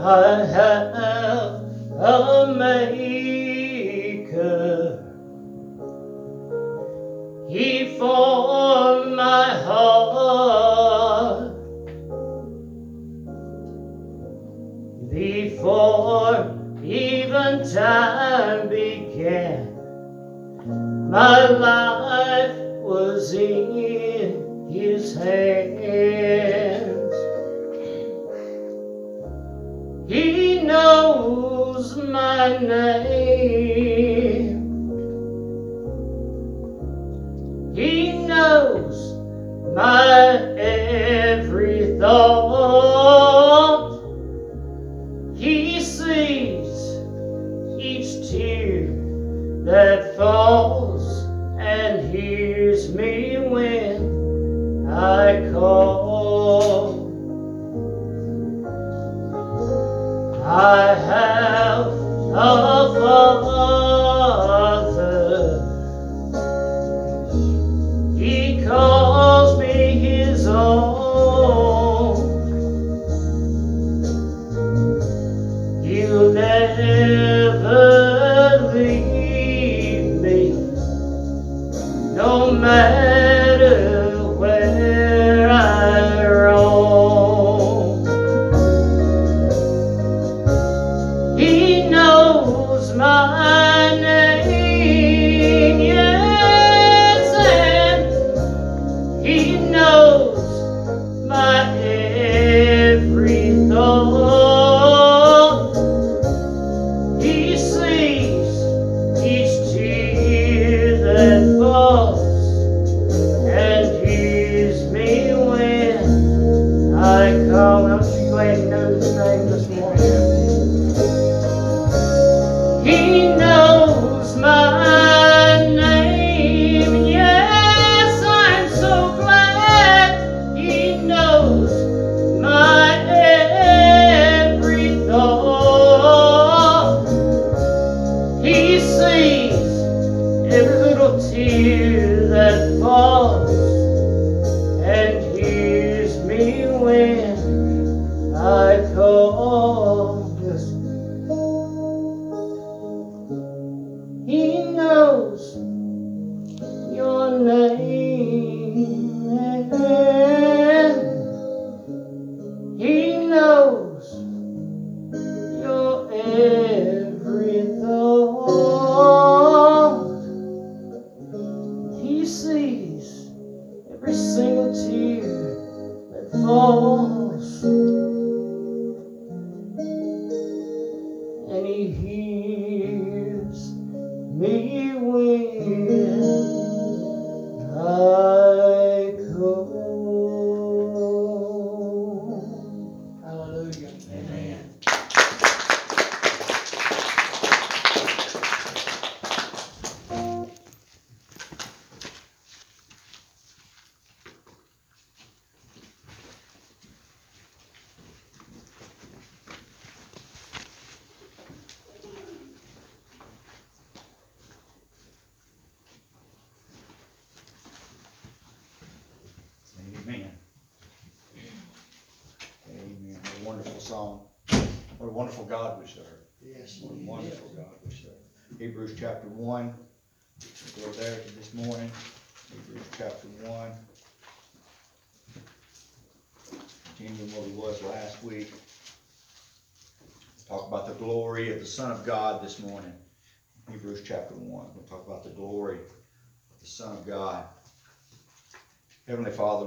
[0.00, 0.94] I have
[1.98, 3.18] a maker.
[7.48, 11.52] He formed my heart
[15.10, 19.74] before even time began.
[21.10, 21.87] My life
[32.56, 33.07] name.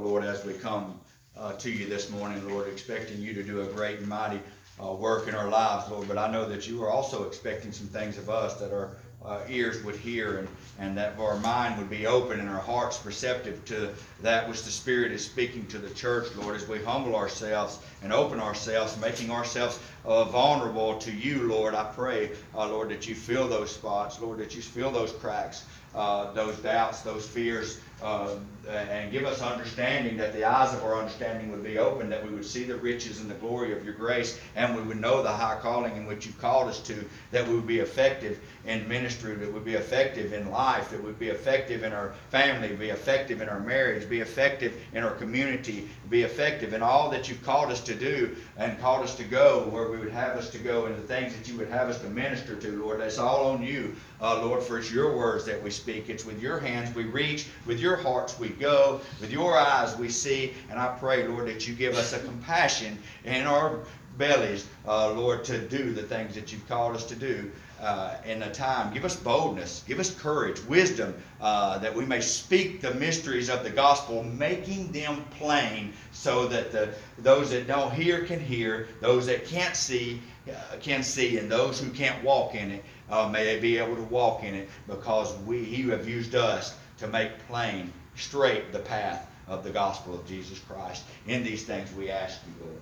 [0.01, 0.99] Lord, as we come
[1.37, 4.39] uh, to you this morning, Lord, expecting you to do a great and mighty
[4.81, 7.87] uh, work in our lives, Lord, but I know that you are also expecting some
[7.87, 8.91] things of us that our
[9.23, 10.47] uh, ears would hear and,
[10.79, 14.71] and that our mind would be open and our hearts receptive to that which the
[14.71, 19.31] Spirit is speaking to the church, Lord, as we humble ourselves and open ourselves, making
[19.31, 21.75] ourselves uh, vulnerable to you, Lord.
[21.75, 25.65] I pray, uh, Lord, that you fill those spots, Lord, that you fill those cracks,
[25.93, 28.35] uh, those doubts, those fears, uh,
[28.67, 32.33] and give us understanding that the eyes of our understanding would be open, that we
[32.33, 35.31] would see the riches and the glory of your grace, and we would know the
[35.31, 39.35] high calling in which you called us to, that we would be effective in ministry,
[39.35, 43.41] that would be effective in life, that would be effective in our family, be effective
[43.41, 47.71] in our marriage, be effective in our community, be effective in all that you've called
[47.71, 50.57] us to to do and called us to go, where we would have us to
[50.57, 52.99] go, and the things that you would have us to minister to, Lord.
[52.99, 56.09] That's all on you, uh, Lord, for it's your words that we speak.
[56.09, 60.09] It's with your hands we reach, with your hearts we go, with your eyes we
[60.09, 60.53] see.
[60.69, 63.79] And I pray, Lord, that you give us a compassion in our
[64.17, 68.39] bellies, uh, Lord, to do the things that you've called us to do uh, in
[68.39, 68.93] the time.
[68.93, 73.63] Give us boldness, give us courage, wisdom, uh, that we may speak the mysteries of
[73.63, 79.25] the gospel, making them plain, so that the those that don't hear can hear, those
[79.25, 83.59] that can't see uh, can see, and those who can't walk in it uh, may
[83.59, 87.91] be able to walk in it, because we you have used us to make plain,
[88.15, 91.03] straight the path of the gospel of Jesus Christ.
[91.27, 92.81] In these things we ask you, Lord.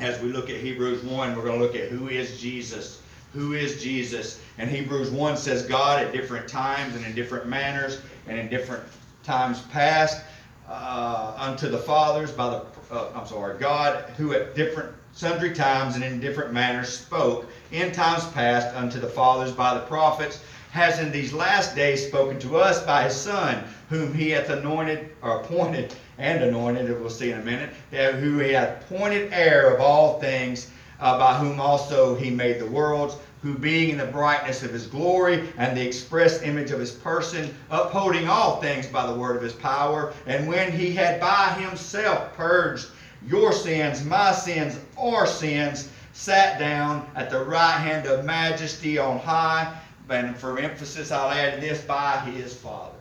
[0.00, 3.00] As we look at Hebrews 1, we're going to look at who is Jesus.
[3.34, 4.40] Who is Jesus?
[4.58, 8.84] And Hebrews 1 says God at different times and in different manners and in different
[9.24, 10.22] times past
[10.68, 15.94] uh, unto the fathers by the, uh, I'm sorry, God who at different sundry times
[15.94, 20.98] and in different manners spoke in times past unto the fathers by the prophets, has
[20.98, 25.40] in these last days spoken to us by his Son, whom he hath anointed or
[25.40, 30.18] appointed and anointed, we'll see in a minute, who he hath appointed heir of all
[30.20, 30.70] things
[31.02, 34.86] uh, by whom also he made the worlds, who being in the brightness of his
[34.86, 39.42] glory and the express image of his person, upholding all things by the word of
[39.42, 42.86] his power, and when he had by himself purged
[43.26, 49.18] your sins, my sins, our sins, sat down at the right hand of majesty on
[49.18, 49.76] high.
[50.08, 52.98] And for emphasis, I'll add this by his Father.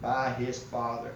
[0.00, 1.12] By his Father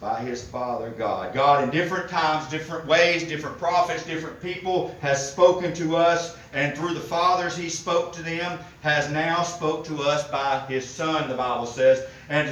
[0.00, 1.34] by his Father God.
[1.34, 6.76] God, in different times, different ways, different prophets, different people, has spoken to us, and
[6.76, 11.28] through the fathers he spoke to them, has now spoke to us by his Son,
[11.28, 12.48] the Bible says, and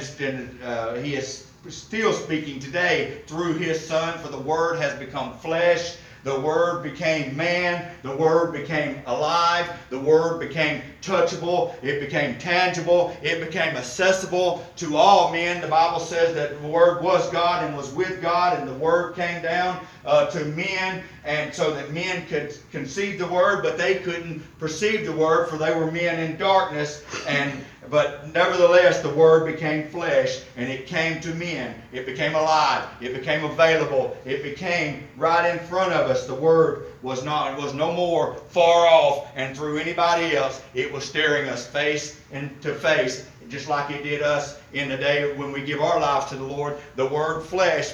[0.63, 5.95] uh, he is still speaking today through his Son, for the Word has become flesh
[6.23, 7.91] the Word became man.
[8.03, 9.69] The Word became alive.
[9.89, 11.73] The Word became touchable.
[11.81, 13.15] It became tangible.
[13.21, 15.61] It became accessible to all men.
[15.61, 19.15] The Bible says that the Word was God and was with God, and the Word
[19.15, 23.95] came down uh, to men, and so that men could conceive the Word, but they
[23.95, 27.03] couldn't perceive the Word, for they were men in darkness.
[27.27, 31.75] And but nevertheless, the Word became flesh and it came to men.
[31.91, 32.87] It became alive.
[33.01, 34.15] It became available.
[34.25, 36.27] It became right in front of us.
[36.27, 40.61] The Word was not was no more far off and through anybody else.
[40.73, 45.35] It was staring us face into face, just like it did us in the day
[45.35, 46.77] when we give our lives to the Lord.
[46.95, 47.93] The Word flesh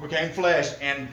[0.00, 1.08] became flesh and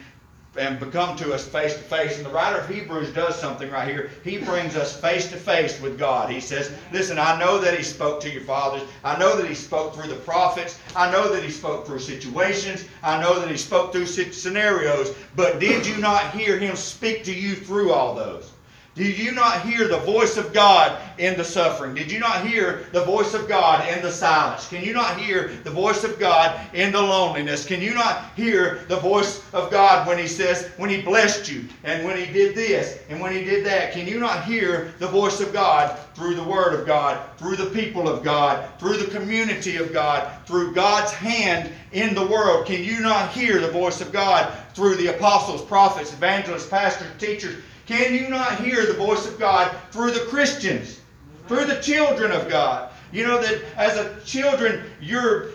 [0.58, 2.16] and become to us face to face.
[2.16, 4.10] And the writer of Hebrews does something right here.
[4.24, 6.30] He brings us face to face with God.
[6.30, 8.82] He says, Listen, I know that He spoke to your fathers.
[9.04, 10.78] I know that He spoke through the prophets.
[10.96, 12.84] I know that He spoke through situations.
[13.02, 15.14] I know that He spoke through scenarios.
[15.36, 18.50] But did you not hear Him speak to you through all those?
[18.98, 21.94] Did you not hear the voice of God in the suffering?
[21.94, 24.66] Did you not hear the voice of God in the silence?
[24.66, 27.64] Can you not hear the voice of God in the loneliness?
[27.64, 31.68] Can you not hear the voice of God when He says, when He blessed you,
[31.84, 33.92] and when He did this, and when He did that?
[33.92, 37.70] Can you not hear the voice of God through the Word of God, through the
[37.70, 42.66] people of God, through the community of God, through God's hand in the world?
[42.66, 47.62] Can you not hear the voice of God through the apostles, prophets, evangelists, pastors, teachers?
[47.88, 51.00] Can you not hear the voice of God through the Christians,
[51.46, 52.92] through the children of God?
[53.12, 55.52] You know that as a children, you're,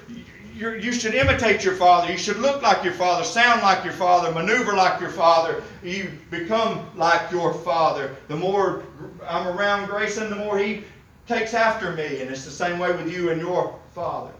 [0.55, 2.11] you're, you should imitate your father.
[2.11, 5.61] You should look like your father, sound like your father, maneuver like your father.
[5.83, 8.15] You become like your father.
[8.29, 8.81] The more
[9.27, 10.85] I'm around Grayson, the more he
[11.27, 12.21] takes after me.
[12.21, 14.33] And it's the same way with you and your father.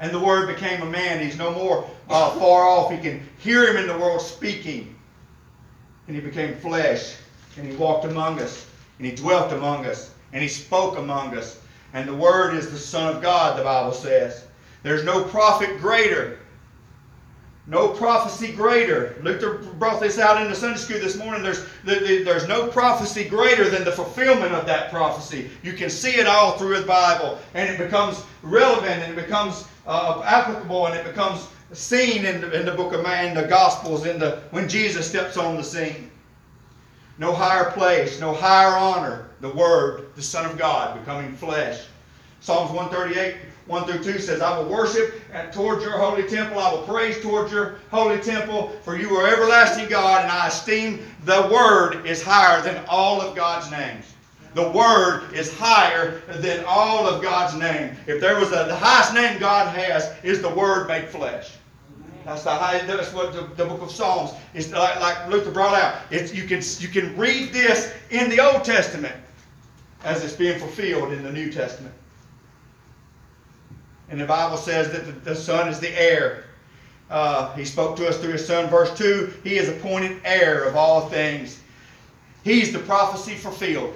[0.00, 1.22] And the Word became a man.
[1.22, 2.90] He's no more uh, far off.
[2.90, 4.95] He can hear him in the world speaking
[6.06, 7.16] and he became flesh,
[7.56, 8.66] and he walked among us,
[8.98, 11.60] and he dwelt among us, and he spoke among us.
[11.92, 14.44] And the Word is the Son of God, the Bible says.
[14.82, 16.38] There's no prophet greater,
[17.66, 19.16] no prophecy greater.
[19.22, 21.42] Luther brought this out in the Sunday school this morning.
[21.42, 25.50] There's, there's no prophecy greater than the fulfillment of that prophecy.
[25.62, 29.66] You can see it all through the Bible, and it becomes relevant, and it becomes
[29.86, 34.06] uh, applicable, and it becomes seen in the, in the book of man, the Gospels,
[34.06, 36.10] in the when Jesus steps on the scene.
[37.18, 39.30] No higher place, no higher honor.
[39.40, 41.86] The Word, the Son of God, becoming flesh.
[42.40, 46.58] Psalms 138, 1 through 2 says, I will worship at, towards your holy temple.
[46.58, 51.06] I will praise towards your holy temple, for you are everlasting God, and I esteem
[51.24, 54.14] the Word is higher than all of God's names.
[54.56, 57.94] The Word is higher than all of God's name.
[58.06, 61.52] If there was a, the highest name God has, is the Word made flesh.
[62.24, 65.74] That's the high, that's what the, the book of Psalms is like, like Luther brought
[65.74, 66.00] out.
[66.10, 69.14] It's, you can you can read this in the Old Testament
[70.04, 71.94] as it's being fulfilled in the New Testament.
[74.08, 76.44] And the Bible says that the, the Son is the heir.
[77.10, 79.34] Uh, he spoke to us through His Son, verse 2.
[79.44, 81.60] He is appointed heir of all things.
[82.42, 83.94] He's the prophecy fulfilled.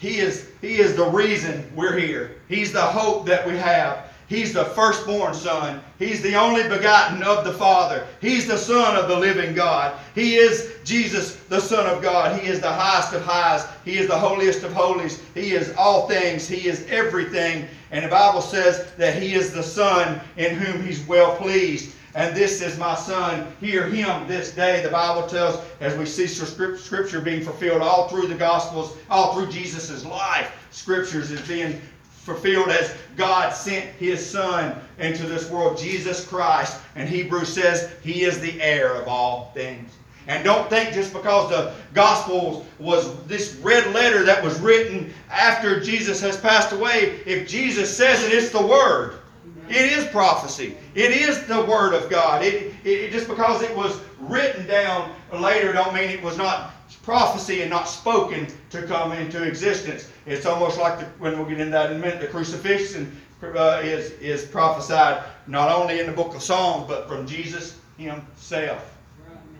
[0.00, 2.36] He is, he is the reason we're here.
[2.48, 4.10] He's the hope that we have.
[4.28, 5.82] He's the firstborn son.
[5.98, 8.06] He's the only begotten of the Father.
[8.20, 9.98] He's the Son of the living God.
[10.14, 12.40] He is Jesus, the Son of God.
[12.40, 13.66] He is the highest of highs.
[13.84, 15.20] He is the holiest of holies.
[15.34, 16.48] He is all things.
[16.48, 17.66] He is everything.
[17.90, 21.92] And the Bible says that He is the Son in whom He's well pleased.
[22.14, 23.46] And this is my son.
[23.60, 24.82] Hear him this day.
[24.82, 29.52] The Bible tells, as we see scripture being fulfilled all through the Gospels, all through
[29.52, 36.26] Jesus' life, scriptures is being fulfilled as God sent his son into this world, Jesus
[36.26, 36.80] Christ.
[36.96, 39.92] And Hebrews says he is the heir of all things.
[40.26, 45.80] And don't think just because the Gospels was this red letter that was written after
[45.80, 49.19] Jesus has passed away, if Jesus says it, it's the Word.
[49.68, 50.76] It is prophecy.
[50.94, 52.44] It is the Word of God.
[52.44, 57.62] It, it, just because it was written down later don't mean it was not prophecy
[57.62, 60.10] and not spoken to come into existence.
[60.26, 63.80] It's almost like the, when we'll get into that in a minute, the crucifixion uh,
[63.82, 68.96] is, is prophesied not only in the book of Psalms, but from Jesus himself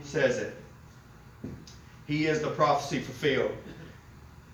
[0.03, 0.57] says it.
[2.07, 3.53] He is the prophecy fulfilled.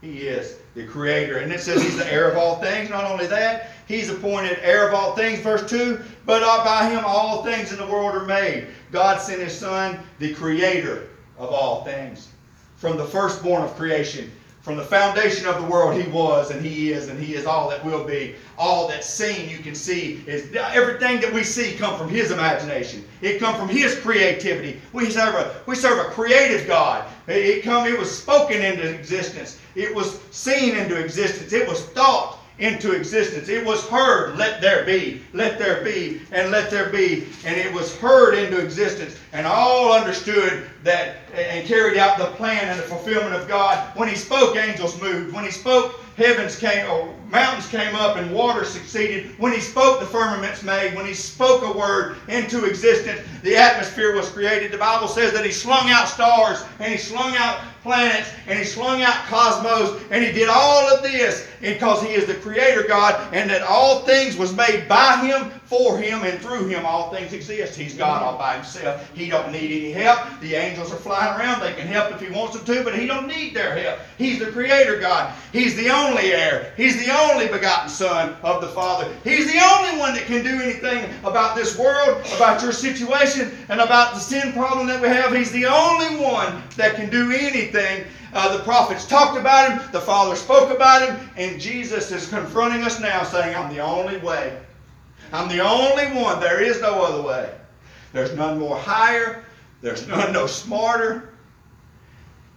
[0.02, 1.38] He is the creator.
[1.38, 2.90] And it says he's the heir of all things.
[2.90, 7.43] Not only that, he's appointed heir of all things, verse 2, but by him all
[7.43, 8.69] things in the world are made.
[8.93, 12.28] God sent his son, the creator of all things.
[12.76, 14.31] From the firstborn of creation,
[14.66, 17.71] from the foundation of the world, he was and he is and he is all
[17.71, 18.35] that will be.
[18.59, 23.05] All that's seen, you can see, is everything that we see come from his imagination.
[23.21, 24.81] It come from his creativity.
[24.93, 27.09] We serve a we serve a creative God.
[27.28, 29.61] It come it was spoken into existence.
[29.76, 31.52] It was seen into existence.
[31.52, 33.49] It was thought into existence.
[33.49, 37.27] It was heard, let there be, let there be, and let there be.
[37.45, 39.19] And it was heard into existence.
[39.37, 43.95] And all understood that and carried out the plan and the fulfillment of God.
[43.95, 45.35] When He spoke, angels moved.
[45.35, 49.38] When He spoke, heavens came, or mountains came up and water succeeded.
[49.38, 50.95] When he spoke, the firmaments made.
[50.95, 54.73] When he spoke a word into existence, the atmosphere was created.
[54.73, 58.64] The Bible says that he slung out stars and he slung out planets and he
[58.64, 63.33] slung out cosmos and he did all of this because he is the creator God
[63.33, 67.32] and that all things was made by him, for him, and through him all things
[67.32, 67.76] exist.
[67.76, 69.11] He's God all by himself.
[69.14, 70.20] He don't need any help.
[70.40, 71.61] The angels are flying around.
[71.61, 73.99] They can help if he wants them to, but he don't need their help.
[74.18, 75.35] He's the creator God.
[75.52, 76.73] He's the only heir.
[76.76, 79.11] He's the only begotten Son of the Father.
[79.25, 83.80] He's the only one that can do anything about this world, about your situation, and
[83.80, 85.35] about the sin problem that we have.
[85.35, 88.04] He's the only one that can do anything.
[88.32, 92.82] Uh, the prophets talked about him, the Father spoke about him, and Jesus is confronting
[92.82, 94.58] us now saying, I'm the only way.
[95.33, 96.40] I'm the only one.
[96.40, 97.50] There is no other way.
[98.12, 99.45] There's none more higher,
[99.83, 101.35] there's none no smarter,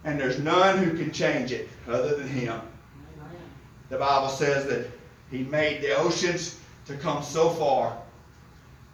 [0.04, 2.60] and there's none who can change it other than Him.
[3.88, 4.86] The Bible says that
[5.30, 7.98] He made the oceans to come so far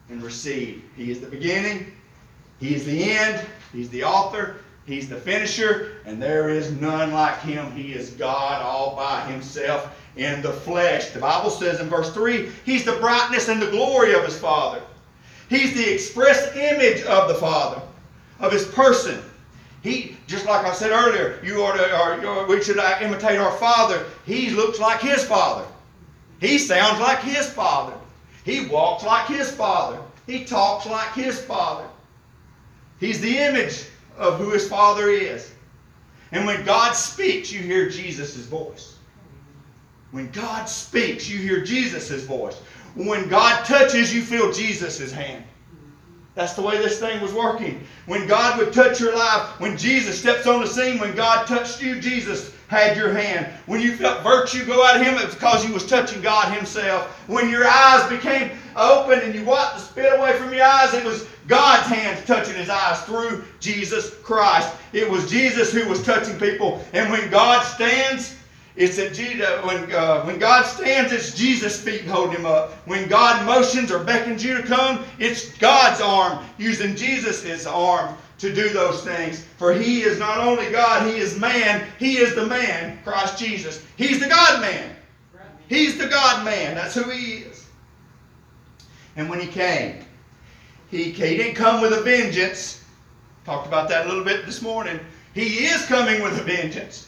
[0.09, 0.83] and recede.
[0.97, 1.93] He is the beginning,
[2.59, 4.57] He is the end, He's the author,
[4.87, 7.71] He's the finisher, and there is none like Him.
[7.73, 11.11] He is God all by Himself in the flesh.
[11.11, 14.83] The Bible says in verse 3 He's the brightness and the glory of His Father.
[15.49, 17.81] He's the express image of the Father,
[18.41, 19.23] of His person.
[19.83, 24.05] He, just like I said earlier, you are to, we should imitate our Father.
[24.25, 25.67] He looks like His Father.
[26.41, 27.95] He sounds like His Father.
[28.45, 30.01] He walks like His Father.
[30.27, 31.87] He talks like His Father.
[32.99, 33.85] He's the image
[34.17, 35.53] of who His Father is.
[36.33, 38.96] And when God speaks, you hear Jesus' voice.
[40.17, 42.57] When God speaks, you hear Jesus' voice.
[42.95, 45.45] When God touches, you feel Jesus' hand.
[46.35, 47.87] That's the way this thing was working.
[48.07, 51.83] When God would touch your life, when Jesus steps on the scene, when God touched
[51.83, 53.49] you, Jesus had your hand.
[53.67, 56.51] When you felt virtue go out of him, it was because you was touching God
[56.51, 57.09] himself.
[57.29, 61.05] When your eyes became open and you wiped the spit away from your eyes, it
[61.05, 64.75] was God's hands touching his eyes through Jesus Christ.
[64.95, 66.83] It was Jesus who was touching people.
[66.95, 68.36] And when God stands,
[68.77, 72.73] it's that Jesus, when, uh, when God stands, it's Jesus' feet holding him up.
[72.87, 78.55] When God motions or beckons you to come, it's God's arm using Jesus' arm to
[78.55, 79.47] do those things.
[79.57, 81.87] For he is not only God, he is man.
[81.99, 83.83] He is the man, Christ Jesus.
[83.97, 84.95] He's the God man.
[85.69, 86.75] He's the God man.
[86.75, 87.67] That's who he is.
[89.17, 90.05] And when he came,
[90.91, 92.85] he, he didn't come with a vengeance.
[93.47, 95.01] Talked about that a little bit this morning.
[95.33, 97.06] He is coming with a vengeance.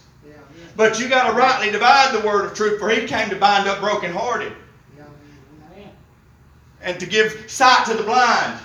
[0.78, 3.66] But you got to rightly divide the word of truth, for he came to bind
[3.66, 4.52] up brokenhearted.
[6.80, 8.60] And to give sight to the blind,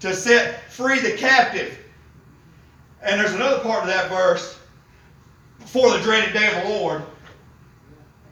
[0.00, 1.78] to set free the captive.
[3.00, 4.58] And there's another part of that verse
[5.60, 7.02] for the dreaded day of the Lord,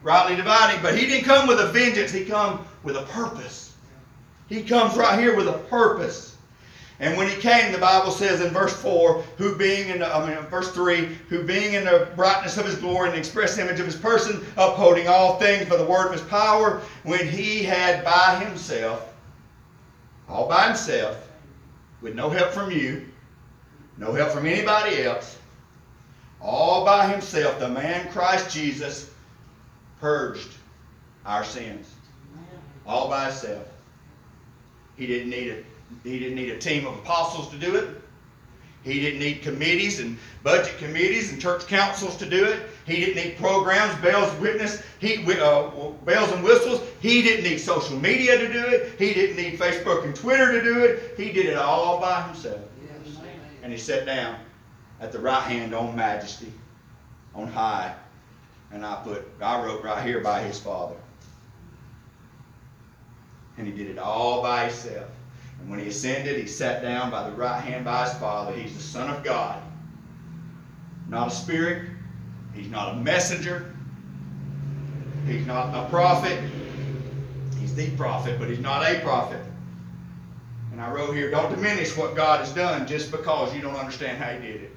[0.03, 0.79] rightly dividing.
[0.83, 3.73] But he didn't come with a vengeance, he come with a purpose.
[4.49, 6.32] He comes right here with a purpose.
[6.99, 10.27] And when he came, the Bible says in verse 4, who being in the, I
[10.27, 13.79] mean, verse 3, who being in the brightness of his glory and the express image
[13.79, 18.03] of his person, upholding all things by the word of his power, when he had
[18.03, 19.13] by himself,
[20.29, 21.29] all by himself,
[22.01, 23.07] with no help from you,
[23.97, 25.37] no help from anybody else,
[26.41, 29.09] all by himself, the man Christ Jesus
[29.99, 30.49] purged
[31.25, 31.89] our sins.
[32.85, 33.65] All by himself.
[34.97, 35.63] He didn't need a
[36.03, 37.89] he didn't need a team of apostles to do it.
[38.83, 42.63] He didn't need committees and budget committees and church councils to do it.
[42.85, 45.69] He didn't need programs, bells, witness, he, uh,
[46.03, 46.81] bells and whistles.
[46.99, 48.95] He didn't need social media to do it.
[48.99, 51.13] He didn't need Facebook and Twitter to do it.
[51.15, 52.59] He did it all by himself.
[52.85, 53.15] Yes.
[53.61, 54.37] And he sat down
[54.99, 56.51] at the right hand on majesty,
[57.33, 57.95] on high.
[58.73, 60.95] And I put, I wrote right here by his father.
[63.57, 65.07] And he did it all by himself.
[65.63, 68.53] And when he ascended, he sat down by the right hand by his father.
[68.53, 69.63] He's the Son of God.
[71.07, 71.89] Not a spirit.
[72.53, 73.73] He's not a messenger.
[75.25, 76.37] He's not a prophet.
[77.61, 79.39] He's the prophet, but he's not a prophet.
[80.73, 84.21] And I wrote here, don't diminish what God has done just because you don't understand
[84.21, 84.71] how he did it.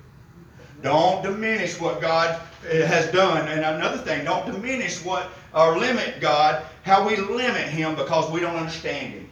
[0.82, 2.40] Don't diminish what God
[2.70, 3.48] eh, has done.
[3.48, 8.38] And another thing, don't diminish what or limit God, how we limit him because we
[8.38, 9.25] don't understand him.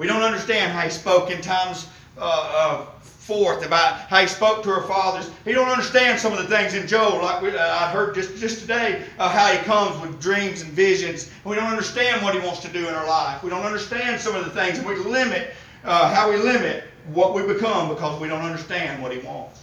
[0.00, 4.62] We don't understand how he spoke in times uh, uh, forth about how he spoke
[4.62, 5.30] to our fathers.
[5.44, 8.38] He don't understand some of the things in Joel, like we, uh, I heard just,
[8.38, 11.30] just today, uh, how he comes with dreams and visions.
[11.44, 13.42] We don't understand what he wants to do in our life.
[13.42, 15.50] We don't understand some of the things, and we limit
[15.84, 19.60] uh, how we limit what we become because we don't understand what he wants.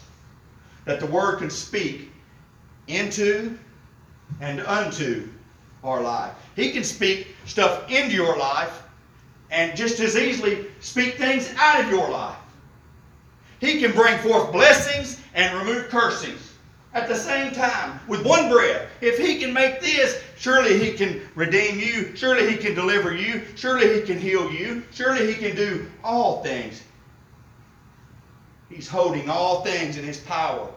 [0.85, 2.11] That the word can speak
[2.85, 3.57] into
[4.39, 5.29] and unto
[5.83, 6.35] our life.
[6.55, 8.83] He can speak stuff into your life
[9.51, 12.37] and just as easily speak things out of your life.
[13.59, 16.53] He can bring forth blessings and remove cursings
[16.93, 18.87] at the same time with one breath.
[19.01, 22.15] If he can make this, surely he can redeem you.
[22.15, 23.43] Surely he can deliver you.
[23.55, 24.83] Surely he can heal you.
[24.91, 26.83] Surely he can do all things.
[28.69, 30.69] He's holding all things in his power.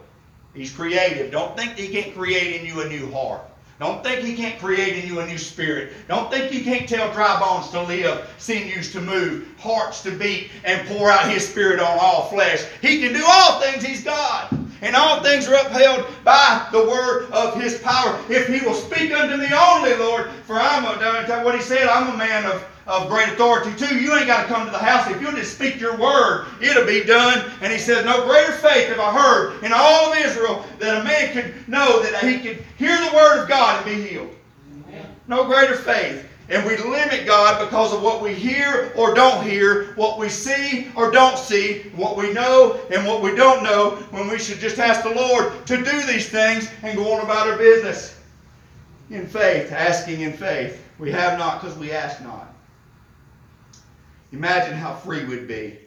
[0.53, 1.31] He's creative.
[1.31, 3.41] Don't think he can't create in you a new heart.
[3.81, 5.93] Don't think he can't create in you a new spirit.
[6.07, 10.51] Don't think you can't tell dry bones to live, sinews to move, hearts to beat,
[10.63, 12.63] and pour out his spirit on all flesh.
[12.83, 13.83] He can do all things.
[13.83, 14.55] He's God.
[14.81, 18.19] And all things are upheld by the word of his power.
[18.29, 22.13] If he will speak unto me only, Lord, for I'm a, what he said, I'm
[22.13, 23.95] a man of, of great authority too.
[23.95, 25.09] You ain't got to come to the house.
[25.09, 27.51] If you'll just speak your word, it'll be done.
[27.61, 31.03] And he says, No greater faith have I heard in all of Israel that a
[31.03, 34.35] man could know that he could hear the word of God and be healed.
[34.87, 35.05] Amen.
[35.27, 36.27] No greater faith.
[36.49, 40.89] And we limit God because of what we hear or don't hear, what we see
[40.97, 44.77] or don't see, what we know and what we don't know, when we should just
[44.77, 48.19] ask the Lord to do these things and go on about our business.
[49.09, 50.85] In faith, asking in faith.
[50.99, 52.50] We have not because we ask not.
[54.31, 55.77] Imagine how free we'd be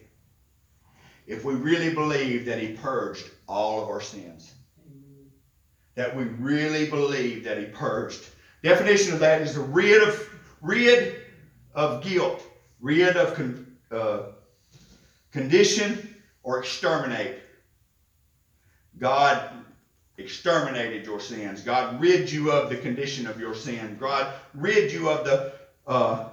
[1.26, 4.52] if we really believed that He purged all of our sins.
[5.94, 8.28] That we really believe that He purged.
[8.62, 10.28] Definition of that is to rid of
[10.60, 11.16] rid
[11.74, 12.42] of guilt,
[12.80, 14.22] rid of con, uh,
[15.32, 17.38] condition, or exterminate.
[18.98, 19.50] God
[20.18, 21.62] exterminated your sins.
[21.62, 23.96] God rid you of the condition of your sin.
[23.98, 25.52] God rid you of the
[25.86, 26.28] uh,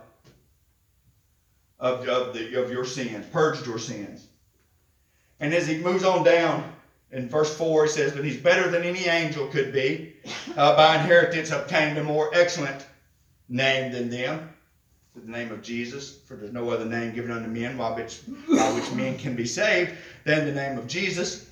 [1.82, 4.28] of, of, the, of your sins, purged your sins.
[5.40, 6.72] And as he moves on down
[7.12, 10.14] in verse 4, he says, But he's better than any angel could be,
[10.56, 12.86] uh, by inheritance obtained a more excellent
[13.50, 14.54] name than them,
[15.16, 18.72] the name of Jesus, for there's no other name given unto men by which, by
[18.74, 19.92] which men can be saved
[20.24, 21.50] than the name of Jesus.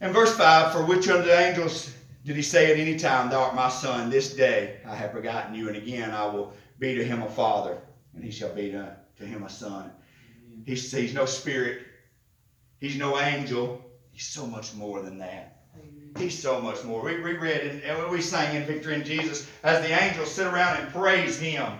[0.00, 1.92] And verse 5, For which of the angels
[2.24, 5.54] did he say at any time, Thou art my son, this day I have begotten
[5.54, 7.76] you, and again I will be to him a father,
[8.14, 9.90] and he shall be to, to him a son.
[10.66, 11.86] He's, he's no spirit,
[12.80, 13.80] he's no angel,
[14.12, 15.60] he's so much more than that.
[16.18, 17.02] He's so much more.
[17.02, 20.78] We, we read and we sang in Victory in Jesus as the angels sit around
[20.78, 21.78] and praise Him.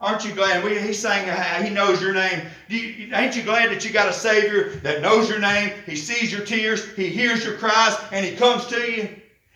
[0.00, 0.64] Aren't you glad?
[0.64, 2.44] We, he's saying uh, he knows your name.
[2.68, 5.72] You, ain't you glad that you got a Savior that knows your name?
[5.86, 9.08] He sees your tears, he hears your cries, and he comes to you.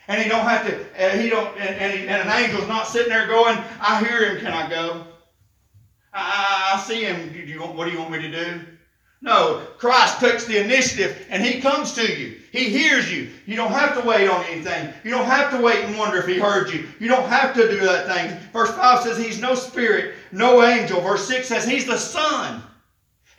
[0.06, 1.04] And he don't have to.
[1.04, 1.48] Uh, he don't.
[1.58, 4.38] And, and, he, and, an angel's not sitting there going, "I hear him.
[4.38, 5.04] Can I go?
[6.16, 7.33] I, see him.
[7.33, 8.61] Do you, what do you want me to do?"
[9.22, 12.38] No, Christ takes the initiative and He comes to you.
[12.52, 13.31] He hears you.
[13.46, 14.92] You don't have to wait on anything.
[15.05, 16.87] You don't have to wait and wonder if He heard you.
[17.00, 18.38] You don't have to do that thing.
[18.52, 21.00] Verse 5 says He's no spirit, no angel.
[21.00, 22.62] Verse 6 says He's the Son.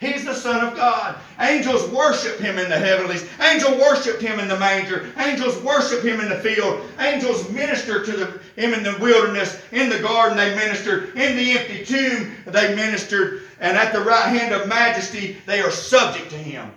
[0.00, 1.16] He's the Son of God.
[1.40, 3.28] Angels worship him in the heavenlies.
[3.40, 5.12] Angels worship him in the manger.
[5.18, 6.86] Angels worship him in the field.
[7.00, 9.60] Angels minister to the, him in the wilderness.
[9.72, 11.16] In the garden they ministered.
[11.16, 13.42] In the empty tomb they ministered.
[13.58, 16.70] And at the right hand of majesty they are subject to him.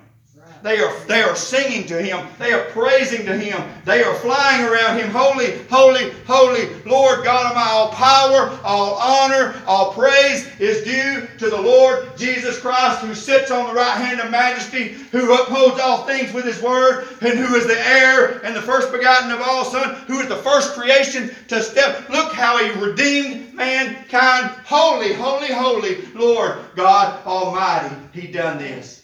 [0.63, 2.27] They are, they are singing to him.
[2.37, 3.61] They are praising to him.
[3.83, 5.09] They are flying around him.
[5.09, 7.71] Holy, holy, holy, Lord God Almighty.
[7.71, 13.49] All power, all honor, all praise is due to the Lord Jesus Christ who sits
[13.49, 17.55] on the right hand of majesty, who upholds all things with his word, and who
[17.55, 21.31] is the heir and the first begotten of all sons, who is the first creation
[21.47, 22.09] to step.
[22.09, 24.51] Look how he redeemed mankind.
[24.65, 27.95] Holy, holy, holy, Lord God Almighty.
[28.13, 29.00] He done this.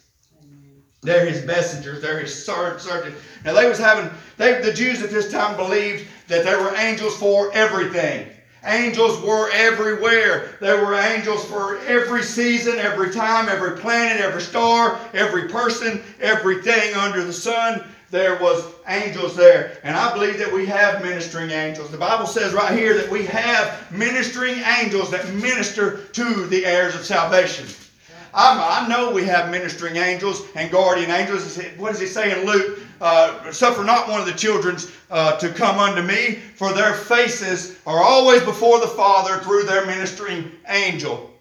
[1.07, 2.01] They're his messengers.
[2.01, 2.85] They're his servants.
[3.45, 7.15] Now they was having they, the Jews at this time believed that there were angels
[7.15, 8.27] for everything.
[8.65, 10.57] Angels were everywhere.
[10.59, 16.93] There were angels for every season, every time, every planet, every star, every person, everything
[16.95, 17.85] under the sun.
[18.09, 19.79] There was angels there.
[19.83, 21.89] And I believe that we have ministering angels.
[21.89, 26.95] The Bible says right here that we have ministering angels that minister to the heirs
[26.95, 27.65] of salvation.
[28.33, 31.57] I, I know we have ministering angels and guardian angels.
[31.77, 32.79] What does he say in Luke?
[32.99, 34.77] Uh, suffer not one of the children
[35.11, 39.85] uh, to come unto me, for their faces are always before the Father through their
[39.85, 41.31] ministering angel.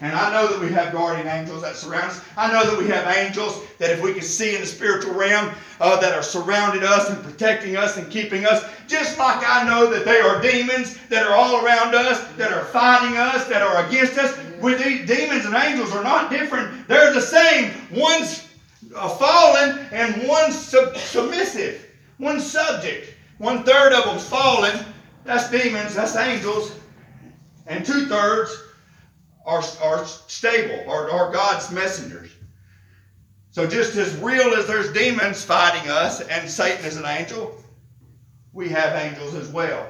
[0.00, 2.20] And I know that we have guardian angels that surround us.
[2.36, 5.52] I know that we have angels that if we can see in the spiritual realm
[5.80, 8.64] uh, that are surrounding us and protecting us and keeping us.
[8.88, 12.64] Just like I know that they are demons that are all around us, that are
[12.66, 14.36] fighting us, that are against us.
[14.60, 16.88] With demons and angels are not different.
[16.88, 17.72] They're the same.
[17.92, 18.48] One's
[18.94, 21.86] uh, fallen and one's sub- submissive.
[22.18, 23.14] One's subject.
[23.38, 24.84] One third of them's fallen.
[25.24, 25.94] That's demons.
[25.94, 26.72] That's angels.
[27.66, 28.56] And two thirds
[29.44, 32.30] are, are stable, are, are God's messengers.
[33.50, 37.54] So just as real as there's demons fighting us and Satan is an angel,
[38.52, 39.86] we have angels as well.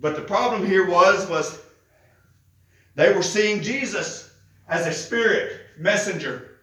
[0.00, 1.60] But the problem here was, was
[2.94, 4.34] they were seeing Jesus
[4.68, 6.58] as a spirit messenger.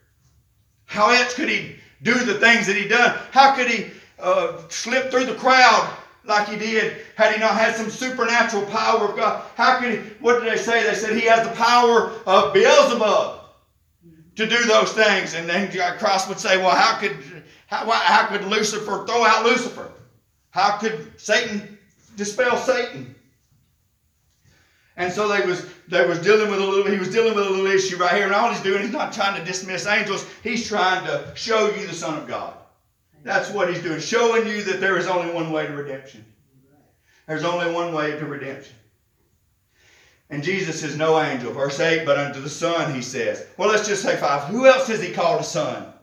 [0.85, 3.17] How else could he do the things that he done?
[3.31, 7.75] How could he uh, slip through the crowd like he did had he not had
[7.75, 9.43] some supernatural power of God.
[9.55, 10.83] How could he, what did they say?
[10.83, 13.41] They said he has the power of Beelzebub
[14.35, 15.33] to do those things.
[15.33, 17.17] And then Christ would say, well, how could,
[17.67, 19.91] how, how could Lucifer throw out Lucifer?
[20.51, 21.77] How could Satan
[22.15, 23.15] dispel Satan?
[24.97, 27.49] And so they was they was dealing with a little he was dealing with a
[27.49, 30.67] little issue right here, and all he's doing, he's not trying to dismiss angels, he's
[30.67, 32.53] trying to show you the Son of God.
[33.23, 36.25] That's what he's doing, showing you that there is only one way to redemption.
[37.27, 38.75] There's only one way to redemption.
[40.29, 41.53] And Jesus is no angel.
[41.53, 43.45] Verse 8, but unto the Son, he says.
[43.57, 44.43] Well, let's just say 5.
[44.45, 45.93] Who else has he called a son?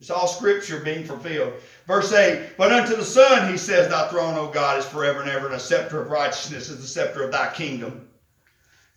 [0.00, 1.54] It's all scripture being fulfilled.
[1.86, 5.28] Verse 8, but unto the Son, he says, Thy throne, O God, is forever and
[5.28, 8.08] ever, and a scepter of righteousness is the scepter of thy kingdom.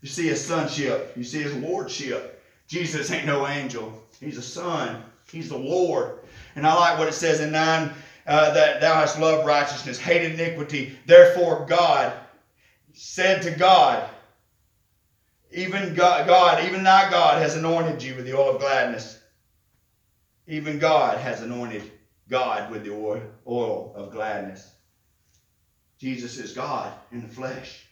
[0.02, 1.14] You see his sonship.
[1.16, 2.44] You see his lordship.
[2.68, 4.02] Jesus ain't no angel.
[4.20, 5.04] He's a son.
[5.32, 6.20] He's the Lord.
[6.56, 7.92] And I like what it says in 9
[8.28, 10.98] uh, that thou hast loved righteousness, hated iniquity.
[11.06, 12.14] Therefore, God
[12.94, 14.10] said to God,
[15.52, 19.20] even God, God, even thy God has anointed you with the oil of gladness.
[20.48, 21.92] Even God has anointed
[22.30, 24.70] God with the oil, oil of gladness.
[26.00, 27.86] Jesus is God in the flesh.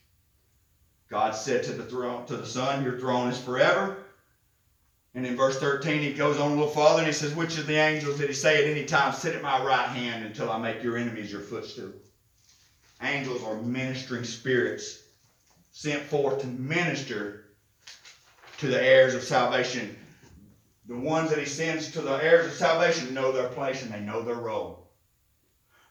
[1.09, 3.97] God said to the throne, to the Son, Your throne is forever.
[5.19, 7.67] And in verse 13, he goes on a little farther and he says, Which of
[7.67, 10.57] the angels did he say at any time, Sit at my right hand until I
[10.57, 11.91] make your enemies your footstool?
[13.01, 14.99] Angels are ministering spirits
[15.73, 17.47] sent forth to minister
[18.59, 19.97] to the heirs of salvation.
[20.87, 23.99] The ones that he sends to the heirs of salvation know their place and they
[23.99, 24.89] know their role.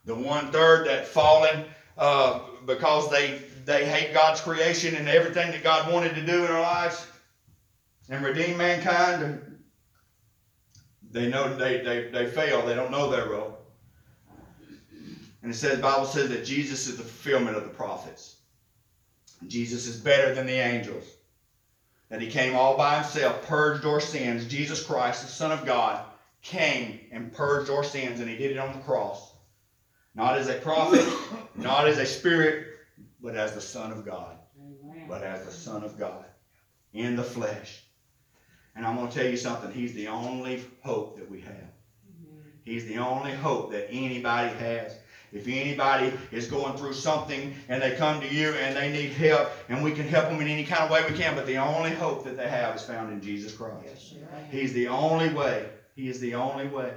[0.07, 1.67] The one third that fallen
[1.99, 6.45] uh, because they, they hate God's creation and everything that God wanted to do in
[6.45, 7.07] their lives,
[8.09, 9.43] and redeem mankind,
[11.11, 12.65] they know they, they, they fail.
[12.65, 13.59] They don't know their role.
[15.43, 18.37] And it says, the Bible says that Jesus is the fulfillment of the prophets.
[19.47, 21.05] Jesus is better than the angels.
[22.09, 24.47] that he came all by himself, purged our sins.
[24.47, 26.05] Jesus Christ, the Son of God,
[26.43, 29.33] came and purged our sins, and he did it on the cross.
[30.15, 31.07] Not as a prophet,
[31.55, 32.67] not as a spirit,
[33.21, 34.39] but as the Son of God.
[35.09, 36.25] But as the Son of God
[36.93, 37.83] in the flesh.
[38.79, 39.73] And I'm going to tell you something.
[39.73, 41.73] He's the only hope that we have.
[42.65, 44.97] He's the only hope that anybody has.
[45.33, 49.51] If anybody is going through something and they come to you and they need help,
[49.69, 51.91] and we can help them in any kind of way we can, but the only
[51.91, 54.15] hope that they have is found in Jesus Christ.
[54.51, 55.69] He's the only way.
[55.97, 56.93] He is the only way.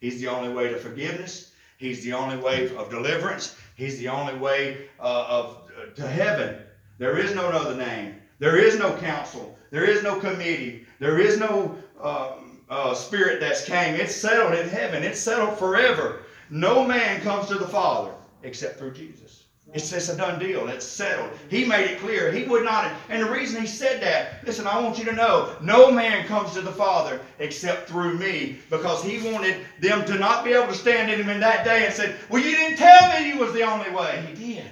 [0.00, 1.52] He's the only way to forgiveness.
[1.78, 3.56] He's the only way of deliverance.
[3.74, 6.58] He's the only way uh, of uh, to heaven.
[6.98, 8.16] There is no other name.
[8.38, 9.58] There is no council.
[9.70, 10.85] There is no committee.
[10.98, 12.32] There is no uh,
[12.68, 13.94] uh, spirit that's came.
[13.94, 15.02] It's settled in heaven.
[15.02, 16.22] It's settled forever.
[16.50, 19.44] No man comes to the Father except through Jesus.
[19.74, 20.68] It's just a done deal.
[20.68, 21.30] It's settled.
[21.50, 22.30] He made it clear.
[22.30, 22.92] He would not.
[23.08, 26.54] And the reason he said that, listen, I want you to know, no man comes
[26.54, 30.74] to the Father except through me, because he wanted them to not be able to
[30.74, 33.52] stand in him in that day and said, "Well, you didn't tell me you was
[33.52, 34.70] the only way." He did.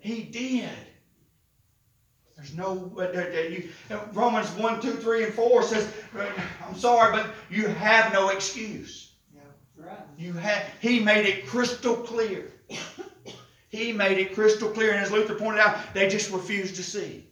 [0.00, 0.70] He did.
[2.42, 3.68] There's no uh, uh, you,
[4.12, 5.94] Romans 1, 2, 3, and 4 says,
[6.66, 9.12] I'm sorry, but you have no excuse.
[10.18, 12.50] You have he made it crystal clear.
[13.68, 17.26] he made it crystal clear, and as Luther pointed out, they just refused to see.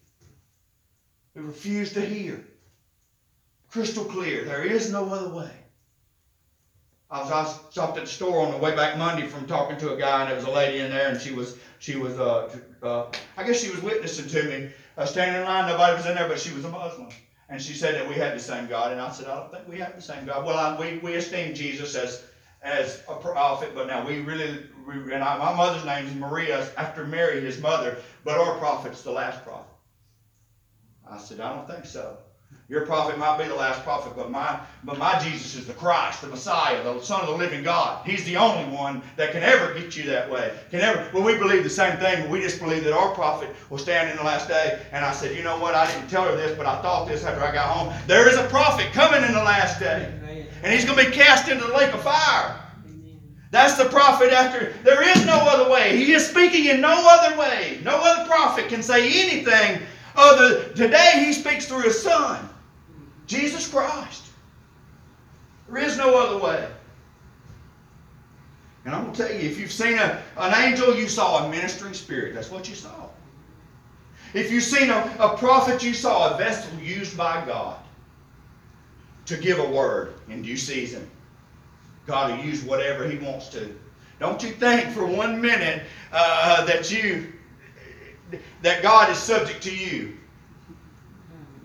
[1.34, 2.44] They refused to hear.
[3.68, 4.44] Crystal clear.
[4.44, 5.50] There is no other way.
[7.10, 9.94] I was, I stopped at the store on the way back Monday from talking to
[9.94, 12.56] a guy, and there was a lady in there, and she was she was uh,
[12.82, 15.68] uh I guess she was witnessing to me uh, standing in line.
[15.68, 17.08] Nobody was in there, but she was a Muslim.
[17.48, 18.92] And she said that we had the same God.
[18.92, 20.46] And I said, I don't think we have the same God.
[20.46, 22.22] Well, I, we, we esteem Jesus as
[22.62, 26.68] as a prophet, but now we really, we, and I, my mother's name is Maria
[26.76, 29.72] after Mary, his mother, but our prophet's the last prophet.
[31.08, 32.16] I said, I don't think so.
[32.70, 36.20] Your prophet might be the last prophet, but my but my Jesus is the Christ,
[36.20, 38.06] the Messiah, the Son of the living God.
[38.06, 40.52] He's the only one that can ever get you that way.
[40.70, 43.78] Can ever well we believe the same thing, we just believe that our prophet will
[43.78, 44.80] stand in the last day.
[44.92, 45.74] And I said, you know what?
[45.74, 47.92] I didn't tell her this, but I thought this after I got home.
[48.06, 50.08] There is a prophet coming in the last day.
[50.62, 52.56] And he's gonna be cast into the lake of fire.
[53.50, 54.72] That's the prophet after.
[54.84, 55.96] There is no other way.
[55.96, 57.80] He is speaking in no other way.
[57.82, 59.82] No other prophet can say anything
[60.14, 60.68] other.
[60.74, 62.46] Today he speaks through his son.
[63.30, 64.24] Jesus Christ.
[65.68, 66.68] There is no other way.
[68.84, 71.48] And I'm going to tell you, if you've seen a, an angel, you saw a
[71.48, 72.34] ministering spirit.
[72.34, 73.08] That's what you saw.
[74.34, 77.78] If you've seen a, a prophet, you saw a vessel used by God
[79.26, 81.08] to give a word in due season.
[82.06, 83.72] God will use whatever He wants to.
[84.18, 87.32] Don't you think for one minute uh, that you
[88.62, 90.16] that God is subject to you.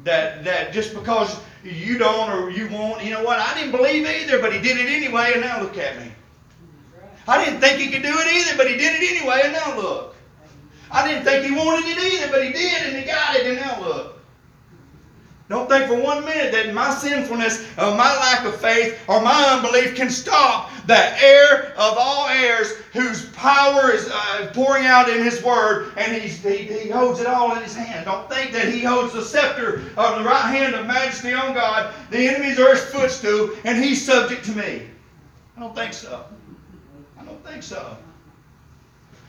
[0.04, 3.04] That that just because you don't or you won't.
[3.04, 3.40] You know what?
[3.40, 6.12] I didn't believe either, but he did it anyway, and now look at me.
[7.28, 9.76] I didn't think he could do it either, but he did it anyway, and now
[9.76, 10.16] look.
[10.92, 13.58] I didn't think he wanted it either, but he did, and he got it, and
[13.58, 14.15] now look.
[15.48, 19.44] Don't think for one minute that my sinfulness or my lack of faith or my
[19.52, 25.24] unbelief can stop the heir of all heirs whose power is uh, pouring out in
[25.24, 28.06] his word and he, he holds it all in his hand.
[28.06, 31.94] Don't think that he holds the scepter of the right hand of majesty on God.
[32.10, 34.88] The enemies are his footstool and he's subject to me.
[35.56, 36.26] I don't think so.
[37.20, 37.96] I don't think so.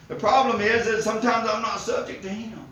[0.09, 2.66] The problem is that sometimes I'm not subject to him.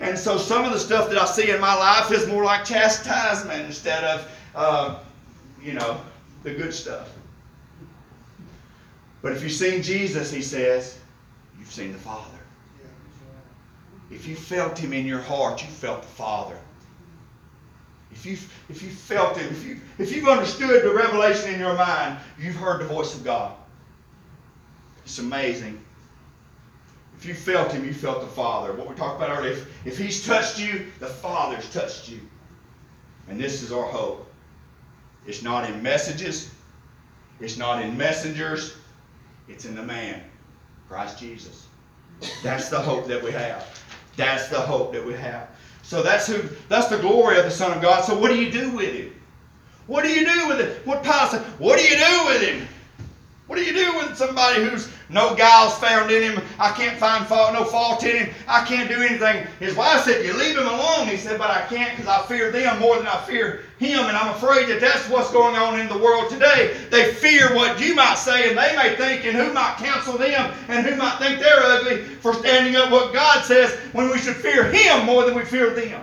[0.00, 2.64] And so some of the stuff that I see in my life is more like
[2.64, 4.98] chastisement instead of, uh,
[5.62, 6.00] you know,
[6.42, 7.10] the good stuff.
[9.20, 10.98] But if you've seen Jesus, he says,
[11.58, 12.38] you've seen the Father.
[14.10, 16.56] If you felt him in your heart, you felt the Father.
[18.10, 18.36] If you
[18.68, 22.56] if you felt him, if you if you've understood the revelation in your mind, you've
[22.56, 23.52] heard the voice of God.
[25.04, 25.80] It's amazing.
[27.20, 28.72] If you felt him, you felt the Father.
[28.72, 32.18] What we talked about earlier, if, if he's touched you, the Father's touched you.
[33.28, 34.26] And this is our hope.
[35.26, 36.50] It's not in messages,
[37.38, 38.74] it's not in messengers,
[39.48, 40.22] it's in the man,
[40.88, 41.66] Christ Jesus.
[42.42, 43.68] That's the hope that we have.
[44.16, 45.48] That's the hope that we have.
[45.82, 48.02] So that's who that's the glory of the Son of God.
[48.02, 49.14] So what do you do with him?
[49.86, 50.86] What do you do with it?
[50.86, 52.66] What Paul said, what do you do with him?
[53.50, 56.40] What do you do with somebody who's no guile's found in him?
[56.60, 58.34] I can't find fault, no fault in him.
[58.46, 59.44] I can't do anything.
[59.58, 61.08] His wife said, You leave him alone.
[61.08, 64.06] He said, But I can't because I fear them more than I fear him.
[64.06, 66.76] And I'm afraid that that's what's going on in the world today.
[66.90, 70.54] They fear what you might say, and they may think, and who might counsel them,
[70.68, 74.36] and who might think they're ugly for standing up what God says when we should
[74.36, 76.00] fear him more than we fear them.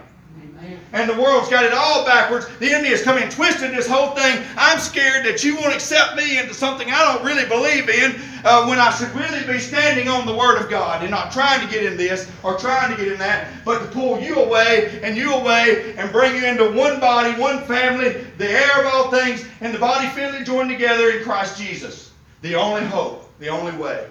[0.93, 2.47] And the world's got it all backwards.
[2.59, 4.43] The enemy has come and twisted this whole thing.
[4.57, 8.65] I'm scared that you won't accept me into something I don't really believe in uh,
[8.65, 11.71] when I should really be standing on the Word of God and not trying to
[11.71, 15.17] get in this or trying to get in that, but to pull you away and
[15.17, 19.45] you away and bring you into one body, one family, the heir of all things,
[19.59, 22.13] and the body fitly joined together in Christ Jesus.
[22.41, 24.07] The only hope, the only way.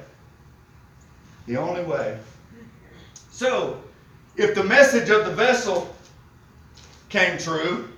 [1.47, 2.19] The only way.
[3.31, 3.83] So,
[4.37, 5.95] if the message of the vessel
[7.09, 7.88] came true,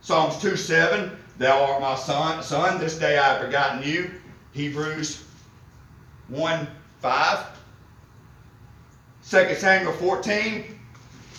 [0.00, 4.10] Psalms 2 7, Thou art my son, son, this day I have begotten you.
[4.52, 5.24] Hebrews
[6.28, 6.68] 1
[7.00, 7.46] 5.
[9.28, 10.78] 2 Samuel 14,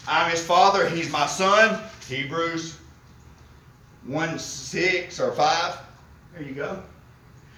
[0.08, 1.80] I'm his father, he's my son.
[2.08, 2.78] Hebrews
[4.06, 5.78] 1 6 or 5.
[6.34, 6.82] There you go.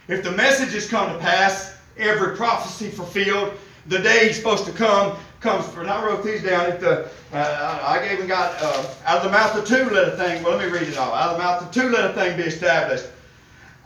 [0.07, 3.53] If the messages come to pass, every prophecy fulfilled,
[3.87, 5.73] the day he's supposed to come comes.
[5.75, 6.69] And I wrote these down.
[6.71, 10.17] If the uh, I even got uh, out of the mouth of two let a
[10.17, 10.43] thing.
[10.43, 11.13] Well, let me read it all.
[11.13, 13.05] Out of the mouth of two let a thing be established.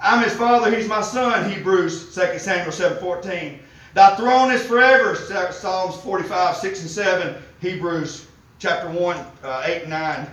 [0.02, 1.52] I'm his father, he's my son.
[1.52, 3.60] Hebrews 2 Samuel 7:14.
[3.94, 5.16] Thy throne is forever.
[5.16, 7.36] Psalms 45, 6 and 7.
[7.60, 8.28] Hebrews
[8.60, 10.28] chapter 1, uh, 8 and 9.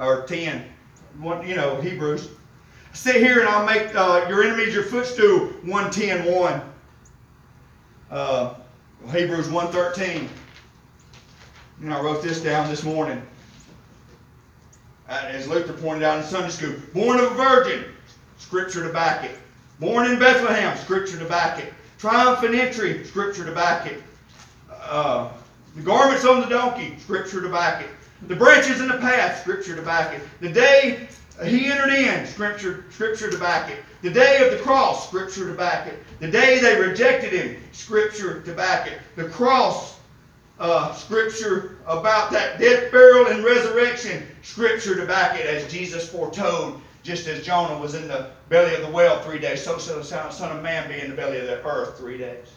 [0.00, 0.64] Or 10.
[1.20, 2.28] One, you know, Hebrews.
[2.92, 5.48] Sit here and I'll make uh, your enemies your footstool.
[5.62, 6.62] 110, 1.
[8.10, 8.54] Uh,
[9.08, 10.28] Hebrews 1.13.
[11.80, 13.22] And I wrote this down this morning.
[15.08, 16.74] Uh, as Luther pointed out in Sunday school.
[16.94, 17.84] Born of a virgin,
[18.38, 19.36] scripture to back it.
[19.80, 21.72] Born in Bethlehem, scripture to back it.
[21.98, 24.02] Triumphant entry, scripture to back it.
[24.70, 25.30] Uh,
[25.74, 27.90] the garments on the donkey, scripture to back it.
[28.28, 30.22] The branches in the path, scripture to back it.
[30.40, 31.08] The day
[31.44, 33.78] he entered in, scripture, scripture to back it.
[34.02, 35.98] The day of the cross, scripture to back it.
[36.18, 38.98] The day they rejected him, scripture to back it.
[39.16, 39.98] The cross,
[40.58, 46.80] uh, scripture about that death, burial, and resurrection, scripture to back it as Jesus foretold,
[47.02, 50.30] just as Jonah was in the belly of the whale three days, so shall the
[50.30, 52.48] Son of Man be in the belly of the earth three days.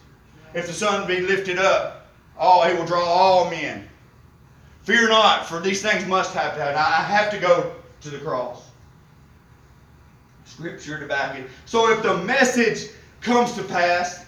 [0.54, 3.88] If the Son be lifted up, all he will draw all men.
[4.84, 6.76] Fear not, for these things must have to happen.
[6.78, 8.70] I have to go to the cross.
[10.54, 11.50] Scripture to back it.
[11.66, 12.90] So if the message
[13.22, 14.26] comes to pass,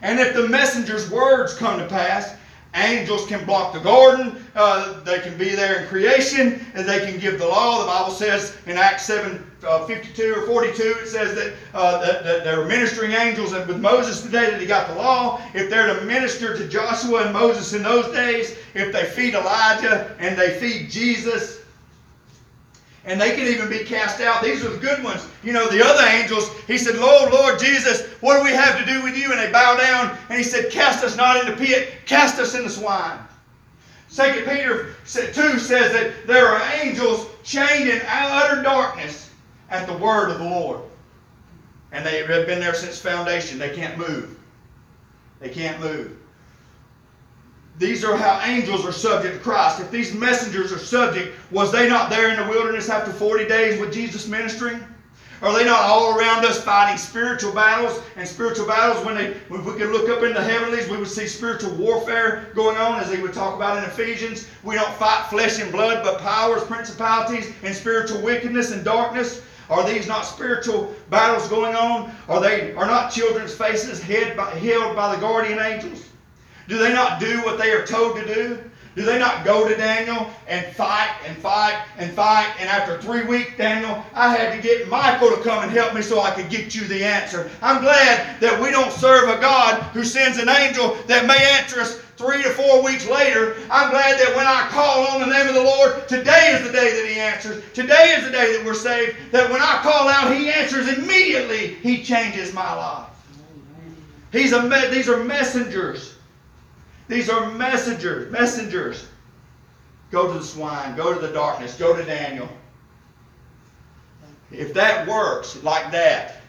[0.00, 2.36] and if the messenger's words come to pass,
[2.76, 4.44] angels can block the garden.
[4.54, 7.80] Uh, they can be there in creation, and they can give the law.
[7.80, 12.22] The Bible says in Acts 7 uh, 52 or 42, it says that, uh, that,
[12.22, 15.40] that there were ministering angels and with Moses today that he got the law.
[15.52, 20.14] If they're to minister to Joshua and Moses in those days, if they feed Elijah
[20.20, 21.62] and they feed Jesus,
[23.06, 24.42] and they can even be cast out.
[24.42, 25.26] These are the good ones.
[25.44, 28.84] You know, the other angels, he said, Lord, Lord Jesus, what do we have to
[28.84, 29.30] do with you?
[29.30, 32.54] And they bow down, and he said, Cast us not in the pit, cast us
[32.56, 33.18] in the swine.
[34.08, 39.30] Second Peter 2 says that there are angels chained in utter darkness
[39.70, 40.80] at the word of the Lord.
[41.92, 43.58] And they have been there since foundation.
[43.58, 44.38] They can't move.
[45.40, 46.16] They can't move.
[47.78, 49.80] These are how angels are subject to Christ.
[49.80, 53.78] If these messengers are subject, was they not there in the wilderness after 40 days
[53.78, 54.82] with Jesus ministering?
[55.42, 58.00] Are they not all around us fighting spiritual battles?
[58.16, 61.06] And spiritual battles, when they when we could look up in the heavenlies, we would
[61.08, 64.48] see spiritual warfare going on, as they would talk about in Ephesians.
[64.62, 69.42] We don't fight flesh and blood, but powers, principalities, and spiritual wickedness and darkness.
[69.68, 72.10] Are these not spiritual battles going on?
[72.28, 76.08] Are they are not children's faces held by, held by the guardian angels?
[76.68, 78.58] Do they not do what they are told to do?
[78.96, 82.50] Do they not go to Daniel and fight and fight and fight?
[82.58, 86.00] And after three weeks, Daniel, I had to get Michael to come and help me
[86.00, 87.50] so I could get you the answer.
[87.60, 91.78] I'm glad that we don't serve a God who sends an angel that may answer
[91.78, 93.56] us three to four weeks later.
[93.70, 96.72] I'm glad that when I call on the name of the Lord, today is the
[96.72, 97.62] day that He answers.
[97.74, 99.14] Today is the day that we're saved.
[99.30, 101.74] That when I call out, He answers immediately.
[101.82, 103.10] He changes my life.
[104.32, 106.15] He's a, these are messengers.
[107.08, 109.06] These are messengers, messengers.
[110.10, 112.48] Go to the swine, go to the darkness, go to Daniel.
[114.50, 116.40] If that works like that,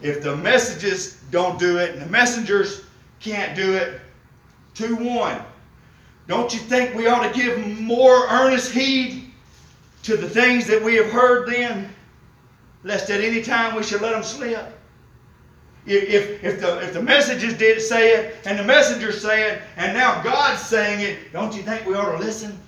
[0.00, 2.82] if the messages don't do it and the messengers
[3.20, 4.00] can't do it,
[4.74, 5.42] 2 1.
[6.26, 9.30] Don't you think we ought to give more earnest heed
[10.02, 11.92] to the things that we have heard then,
[12.84, 14.77] lest at any time we should let them slip?
[15.86, 19.94] If, if, the, if the messages did say it, and the messengers say it, and
[19.94, 22.58] now God's saying it, don't you think we ought to listen?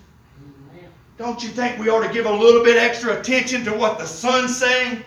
[1.18, 4.06] Don't you think we ought to give a little bit extra attention to what the
[4.06, 5.04] Son's saying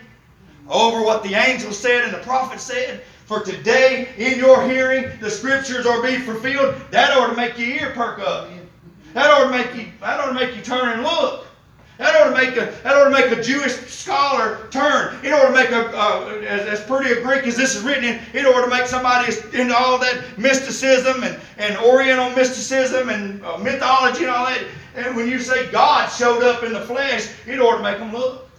[0.70, 3.02] over what the angel said and the prophet said?
[3.26, 6.76] For today, in your hearing, the scriptures are being fulfilled.
[6.92, 8.50] That ought to make your ear perk up.
[9.14, 11.48] That ought to make you, that ought to make you turn and look.
[12.04, 15.18] That ought to make a, that ought to make a Jewish scholar turn.
[15.24, 18.04] It ought to make a, uh, as, as pretty a Greek as this is written
[18.04, 23.42] in, it ought to make somebody into all that mysticism and, and Oriental mysticism and
[23.46, 24.66] uh, mythology and all that.
[24.98, 28.12] And when you say God showed up in the flesh, it ought to make them
[28.12, 28.50] look.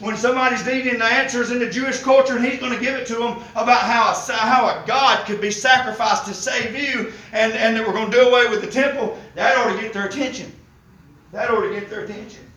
[0.00, 3.06] When somebody's needing the answers in the Jewish culture and he's going to give it
[3.06, 7.52] to them about how a, how a God could be sacrificed to save you and,
[7.52, 10.06] and that we're going to do away with the temple, that ought to get their
[10.06, 10.50] attention.
[11.34, 12.48] That ought to get their attention.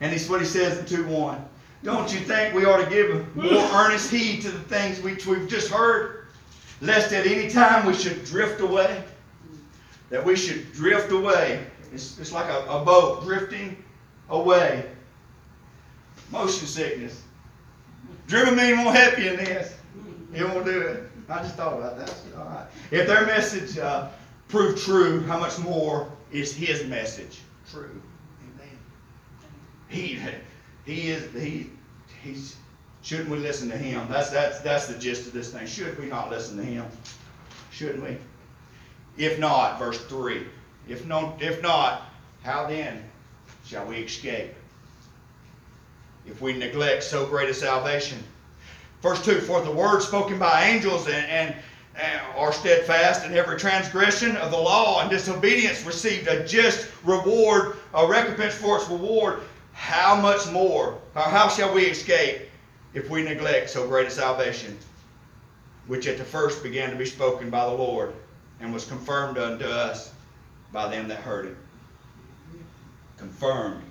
[0.00, 1.48] And this is what he says in 2 1.
[1.84, 5.48] Don't you think we ought to give more earnest heed to the things which we've
[5.48, 6.26] just heard?
[6.80, 9.04] Lest at any time we should drift away.
[10.08, 11.64] That we should drift away.
[11.94, 13.82] It's, it's like a, a boat drifting
[14.28, 14.90] away.
[16.32, 17.22] Motion sickness.
[18.26, 19.76] Dramamine won't help you in this.
[20.34, 21.08] It won't do it.
[21.28, 22.12] I just thought about that.
[22.36, 22.66] All right.
[22.90, 24.08] If their message uh,
[24.48, 28.00] proved true, how much more is his message true?
[28.54, 28.78] Amen.
[29.88, 30.20] He,
[30.84, 31.70] he is he
[32.22, 32.56] he's
[33.02, 34.06] shouldn't we listen to him?
[34.08, 35.66] That's that's that's the gist of this thing.
[35.66, 36.86] Should we not listen to him?
[37.70, 38.16] Shouldn't we?
[39.16, 40.46] If not, verse three.
[40.88, 42.02] If no, if not,
[42.42, 43.04] how then
[43.64, 44.54] shall we escape?
[46.26, 48.18] If we neglect so great a salvation.
[49.02, 51.56] Verse 2 For the word spoken by angels and, and, and
[51.98, 57.76] Uh, are steadfast, in every transgression of the law and disobedience received a just reward,
[57.94, 59.40] a recompense for its reward.
[59.72, 62.42] How much more, or how shall we escape
[62.94, 64.78] if we neglect so great a salvation,
[65.88, 68.14] which at the first began to be spoken by the Lord,
[68.60, 70.12] and was confirmed unto us
[70.72, 71.56] by them that heard it?
[73.16, 73.82] Confirmed.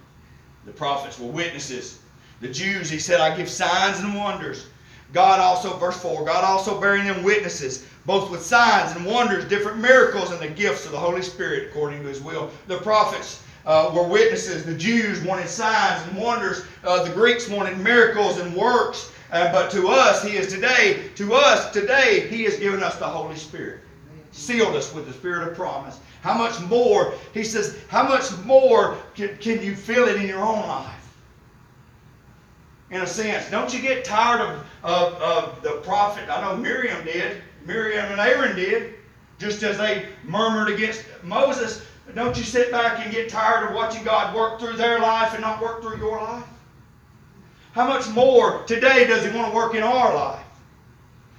[0.65, 1.99] The prophets were witnesses.
[2.39, 4.67] The Jews, he said, I give signs and wonders.
[5.13, 9.79] God also, verse 4, God also bearing them witnesses, both with signs and wonders, different
[9.79, 12.51] miracles, and the gifts of the Holy Spirit according to his will.
[12.67, 14.65] The prophets uh, were witnesses.
[14.65, 16.63] The Jews wanted signs and wonders.
[16.83, 19.11] Uh, the Greeks wanted miracles and works.
[19.31, 23.05] Uh, but to us, he is today, to us today, he has given us the
[23.05, 23.81] Holy Spirit.
[24.31, 25.99] Sealed us with the Spirit of promise.
[26.21, 30.39] How much more, he says, how much more can, can you feel it in your
[30.39, 30.98] own life?
[32.91, 33.49] In a sense.
[33.49, 36.29] Don't you get tired of, of, of the prophet?
[36.29, 37.41] I know Miriam did.
[37.65, 38.95] Miriam and Aaron did.
[39.37, 41.85] Just as they murmured against Moses,
[42.15, 45.41] don't you sit back and get tired of watching God work through their life and
[45.41, 46.43] not work through your life?
[47.73, 50.45] How much more today does He want to work in our life?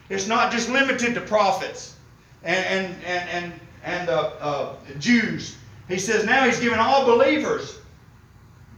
[0.09, 1.97] It's not just limited to prophets
[2.43, 5.57] and, and, and, and, and uh, uh, Jews.
[5.89, 7.81] He says now He's given all believers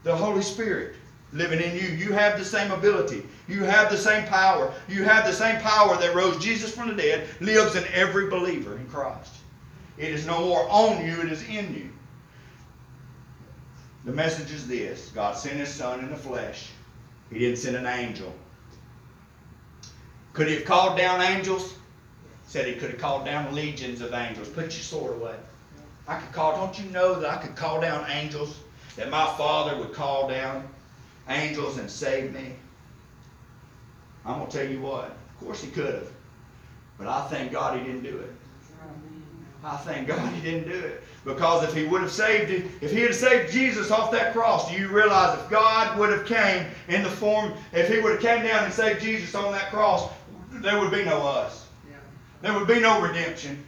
[0.03, 0.97] the Holy Spirit
[1.33, 1.89] living in you.
[1.89, 3.25] You have the same ability.
[3.49, 4.73] You have the same power.
[4.89, 8.77] You have the same power that rose Jesus from the dead, lives in every believer
[8.77, 9.35] in Christ.
[9.99, 11.91] It is no more on you, it is in you.
[14.05, 16.71] The message is this God sent His Son in the flesh,
[17.31, 18.33] He didn't send an angel.
[20.33, 21.75] Could He have called down angels?
[22.47, 24.49] Said He could have called down legions of angels.
[24.49, 25.37] Put your sword away.
[26.09, 28.57] I could call, don't you know that I could call down angels?
[28.97, 30.69] That my Father would call down
[31.29, 32.55] angels and save me?
[34.25, 35.05] I'm going to tell you what.
[35.07, 36.09] Of course, he could have.
[36.99, 38.33] But I thank God he didn't do it.
[39.65, 41.03] I thank God he didn't do it.
[41.25, 44.71] Because if he would have saved it, if he had saved Jesus off that cross,
[44.71, 48.21] do you realize if God would have came in the form, if he would have
[48.21, 50.11] came down and saved Jesus on that cross,
[50.51, 51.69] there would be no us.
[52.41, 53.65] There would be no redemption.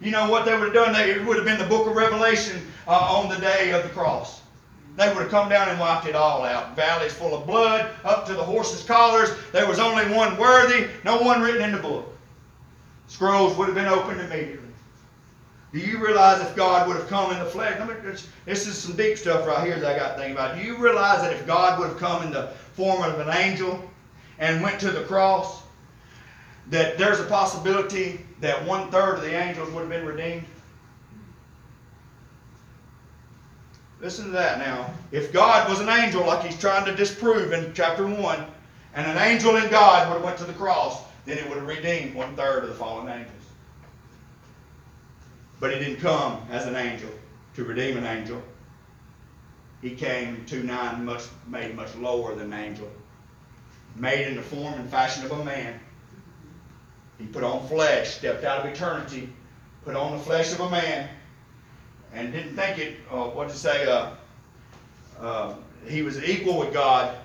[0.00, 0.92] You know what they would have done?
[0.92, 3.88] They, it would have been the book of Revelation uh, on the day of the
[3.88, 4.42] cross.
[4.98, 6.74] They would have come down and wiped it all out.
[6.74, 9.30] Valleys full of blood, up to the horses' collars.
[9.52, 12.12] There was only one worthy, no one written in the book.
[13.06, 14.68] Scrolls would have been opened immediately.
[15.72, 17.78] Do you realize if God would have come in the flesh?
[18.44, 20.56] This is some deep stuff right here that I got to think about.
[20.56, 23.88] Do you realize that if God would have come in the form of an angel
[24.40, 25.62] and went to the cross,
[26.70, 30.44] that there's a possibility that one third of the angels would have been redeemed?
[34.00, 34.90] Listen to that now.
[35.10, 38.46] If God was an angel, like he's trying to disprove in chapter 1,
[38.94, 41.66] and an angel in God would have went to the cross, then it would have
[41.66, 43.34] redeemed one third of the fallen angels.
[45.60, 47.10] But he didn't come as an angel
[47.56, 48.40] to redeem an angel.
[49.82, 52.88] He came to nine much made much lower than an angel.
[53.96, 55.78] Made in the form and fashion of a man.
[57.18, 59.28] He put on flesh, stepped out of eternity,
[59.84, 61.08] put on the flesh of a man,
[62.18, 64.10] and didn't think it, uh, what to say, uh,
[65.20, 65.54] uh,
[65.86, 67.16] he was equal with God,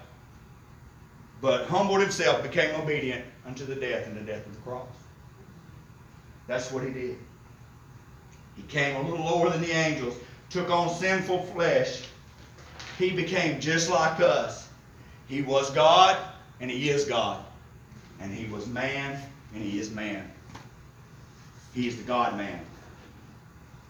[1.41, 4.87] but humbled himself, became obedient unto the death and the death of the cross.
[6.45, 7.17] That's what he did.
[8.55, 10.15] He came a little lower than the angels,
[10.51, 12.03] took on sinful flesh.
[12.99, 14.69] He became just like us.
[15.27, 16.17] He was God
[16.59, 17.43] and he is God.
[18.19, 19.19] And he was man
[19.55, 20.31] and he is man.
[21.73, 22.63] He is the God man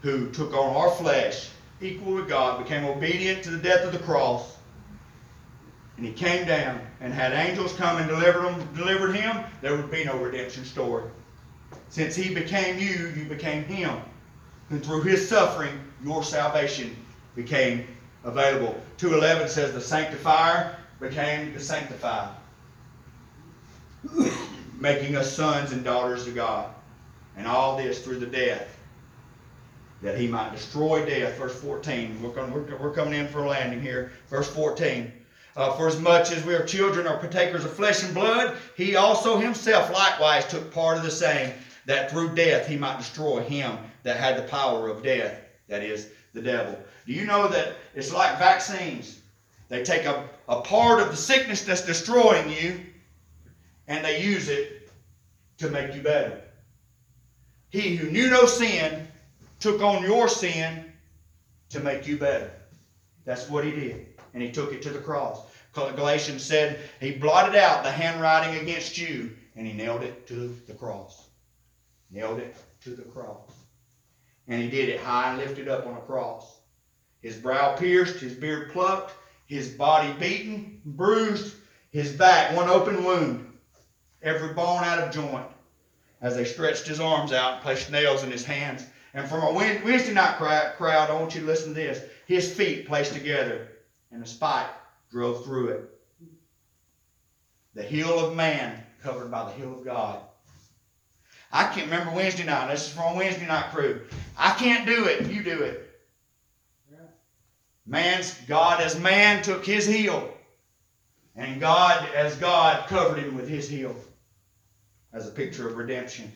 [0.03, 1.49] who took on our flesh,
[1.81, 4.57] equal with God, became obedient to the death of the cross.
[5.95, 9.89] And he came down and had angels come and deliver him, delivered him, there would
[9.89, 11.05] be no redemption story.
[11.89, 13.97] Since he became you, you became him.
[14.69, 16.95] And through his suffering, your salvation
[17.35, 17.87] became
[18.25, 18.75] available.
[18.97, 22.29] 211 says the sanctifier became the sanctified,
[24.79, 26.69] making us sons and daughters of God.
[27.37, 28.77] And all this through the death,
[30.03, 31.37] that he might destroy death.
[31.37, 32.21] Verse 14.
[32.21, 34.11] We're, going, we're, we're coming in for a landing here.
[34.29, 35.11] Verse 14.
[35.55, 38.95] Uh, for as much as we are children or partakers of flesh and blood, he
[38.95, 41.53] also himself likewise took part of the same,
[41.85, 46.09] that through death he might destroy him that had the power of death, that is,
[46.33, 46.77] the devil.
[47.05, 49.21] Do you know that it's like vaccines?
[49.69, 52.79] They take a, a part of the sickness that's destroying you
[53.87, 54.91] and they use it
[55.59, 56.41] to make you better.
[57.69, 59.07] He who knew no sin
[59.63, 60.83] took on your sin
[61.69, 62.51] to make you better.
[63.23, 64.07] That's what he did.
[64.33, 65.39] And he took it to the cross.
[65.73, 70.73] Galatians said he blotted out the handwriting against you and he nailed it to the
[70.73, 71.29] cross.
[72.11, 73.53] Nailed it to the cross.
[74.49, 76.57] And he did it high and lifted up on a cross.
[77.21, 79.13] His brow pierced, his beard plucked,
[79.45, 81.55] his body beaten, bruised,
[81.91, 83.49] his back one open wound,
[84.21, 85.47] every bone out of joint.
[86.21, 88.85] As they stretched his arms out and placed nails in his hands.
[89.13, 92.01] And from a Wednesday night crowd, I want you to listen to this.
[92.25, 93.67] His feet placed together,
[94.11, 94.69] and a spike
[95.11, 95.89] drove through it.
[97.75, 100.21] The heel of man covered by the heel of God.
[101.51, 102.71] I can't remember Wednesday night.
[102.71, 104.01] This is from Wednesday night crew.
[104.37, 105.29] I can't do it.
[105.29, 105.89] You do it.
[107.85, 110.33] Man's God as man took his heel.
[111.35, 113.95] And God as God covered him with his heel.
[115.11, 116.31] As a picture of redemption.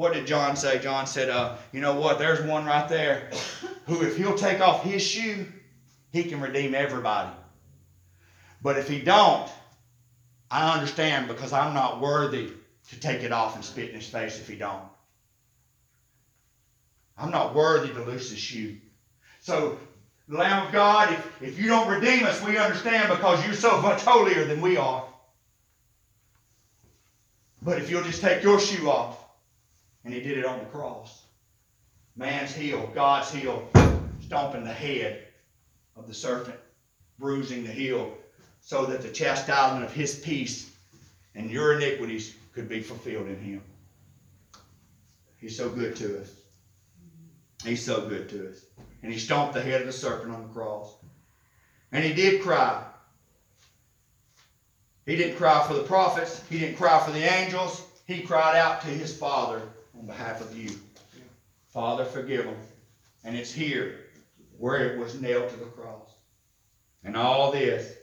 [0.00, 0.78] What did John say?
[0.78, 2.18] John said, uh, you know what?
[2.18, 3.28] There's one right there
[3.86, 5.44] who, if he'll take off his shoe,
[6.10, 7.28] he can redeem everybody.
[8.62, 9.46] But if he don't,
[10.50, 12.50] I understand because I'm not worthy
[12.88, 14.84] to take it off and spit in his face if he don't.
[17.18, 18.78] I'm not worthy to loose his shoe.
[19.40, 19.78] So,
[20.28, 24.00] Lamb of God, if, if you don't redeem us, we understand because you're so much
[24.00, 25.04] holier than we are.
[27.60, 29.19] But if you'll just take your shoe off,
[30.04, 31.24] and he did it on the cross.
[32.16, 33.68] Man's heel, God's heel,
[34.20, 35.26] stomping the head
[35.96, 36.58] of the serpent,
[37.18, 38.16] bruising the heel,
[38.60, 40.70] so that the chastisement of his peace
[41.34, 43.62] and your iniquities could be fulfilled in him.
[45.38, 46.30] He's so good to us.
[47.64, 48.64] He's so good to us.
[49.02, 50.94] And he stomped the head of the serpent on the cross.
[51.92, 52.84] And he did cry.
[55.06, 56.42] He didn't cry for the prophets.
[56.50, 57.82] He didn't cry for the angels.
[58.06, 59.62] He cried out to his Father
[60.00, 60.70] on behalf of you.
[61.68, 62.56] Father, forgive them.
[63.22, 64.06] And it's here
[64.58, 66.10] where it was nailed to the cross.
[67.04, 67.94] And all this,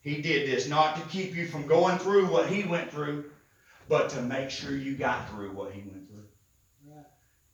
[0.00, 3.24] he did this not to keep you from going through what he went through,
[3.88, 6.24] but to make sure you got through what he went through.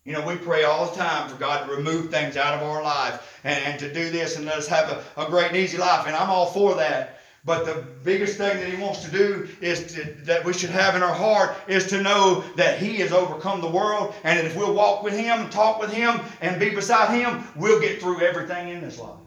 [0.04, 2.80] You know, we pray all the time for God to remove things out of our
[2.80, 5.78] lives and, and to do this and let us have a, a great and easy
[5.78, 6.06] life.
[6.06, 7.15] And I'm all for that.
[7.46, 10.96] But the biggest thing that he wants to do is to, that we should have
[10.96, 14.56] in our heart is to know that he has overcome the world and that if
[14.56, 18.70] we'll walk with him talk with him and be beside him, we'll get through everything
[18.70, 19.20] in this life.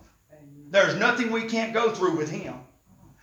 [0.70, 2.56] There's nothing we can't go through with him.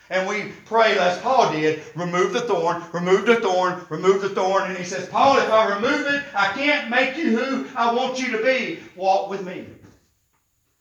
[0.08, 4.70] And we pray, as Paul did, remove the thorn, remove the thorn, remove the thorn.
[4.70, 8.18] And he says, Paul, if I remove it, I can't make you who I want
[8.18, 8.78] you to be.
[8.94, 9.66] Walk with me.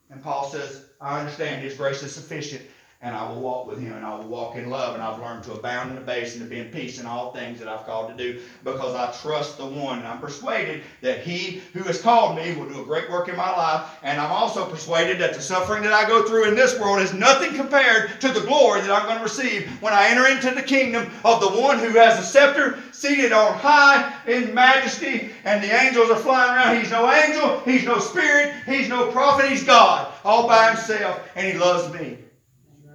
[0.09, 2.61] And Paul says, I understand his grace is sufficient
[3.05, 5.43] and I will walk with him and I will walk in love and I've learned
[5.43, 7.85] to abound in the base and to be in peace in all things that I've
[7.85, 9.99] called to do because I trust the one.
[9.99, 13.37] And I'm persuaded that he who has called me will do a great work in
[13.37, 13.99] my life.
[14.01, 17.13] And I'm also persuaded that the suffering that I go through in this world is
[17.13, 20.63] nothing compared to the glory that I'm going to receive when I enter into the
[20.63, 25.79] kingdom of the one who has a scepter seated on high in majesty and the
[25.79, 26.81] angels are flying around.
[26.81, 31.45] He's no angel, he's no spirit, he's no prophet, he's God all by himself and
[31.45, 32.24] he loves me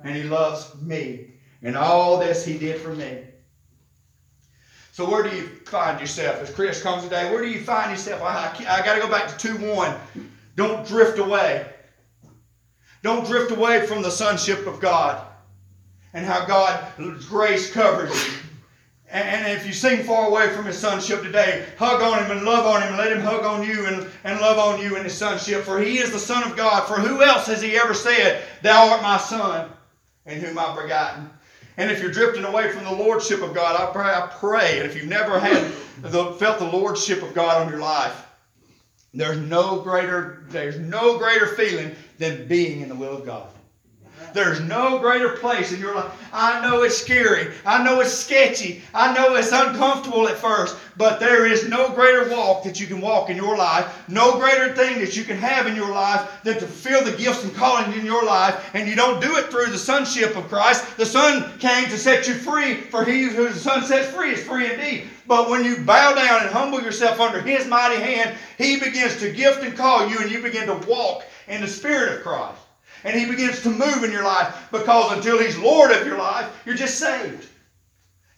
[0.02, 1.32] and he loves me.
[1.62, 3.18] And all this he did for me.
[4.92, 6.42] So where do you find yourself?
[6.42, 8.22] As Chris comes today, where do you find yourself?
[8.22, 9.98] I, I, I got to go back to 2-1.
[10.56, 11.66] Don't drift away.
[13.02, 15.26] Don't drift away from the sonship of God
[16.12, 18.34] and how God's grace covers you
[19.12, 22.64] And if you seem far away from his sonship today, hug on him and love
[22.64, 25.16] on him and let him hug on you and, and love on you in his
[25.16, 25.64] sonship.
[25.64, 26.86] For he is the Son of God.
[26.86, 29.68] For who else has he ever said, Thou art my son,
[30.26, 31.30] in whom I've begotten?
[31.76, 34.86] And if you're drifting away from the lordship of God, I pray, I pray, and
[34.86, 38.26] if you've never had the, felt the lordship of God on your life,
[39.14, 43.48] there's no greater, there's no greater feeling than being in the will of God.
[44.32, 46.12] There's no greater place in your life.
[46.32, 47.52] I know it's scary.
[47.66, 48.82] I know it's sketchy.
[48.94, 53.00] I know it's uncomfortable at first, but there is no greater walk that you can
[53.00, 56.58] walk in your life, no greater thing that you can have in your life than
[56.58, 58.70] to feel the gifts and calling in your life.
[58.74, 60.96] And you don't do it through the sonship of Christ.
[60.96, 64.44] The Son came to set you free, for he who the Son sets free is
[64.44, 65.08] free indeed.
[65.26, 69.32] But when you bow down and humble yourself under his mighty hand, he begins to
[69.32, 72.59] gift and call you, and you begin to walk in the Spirit of Christ
[73.04, 76.46] and He begins to move in your life because until He's Lord of your life,
[76.64, 77.48] you're just saved.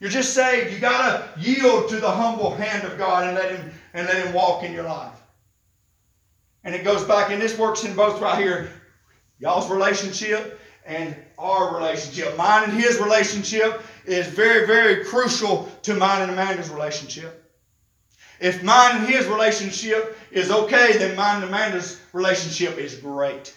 [0.00, 0.72] You're just saved.
[0.72, 4.32] You gotta yield to the humble hand of God and let Him and let Him
[4.32, 5.22] walk in your life.
[6.64, 8.70] And it goes back, and this works in both right here.
[9.38, 12.36] Y'all's relationship and our relationship.
[12.36, 17.38] Mine and his relationship is very, very crucial to mine and Amanda's relationship.
[18.40, 23.54] If mine and his relationship is okay, then mine and Amanda's relationship is great.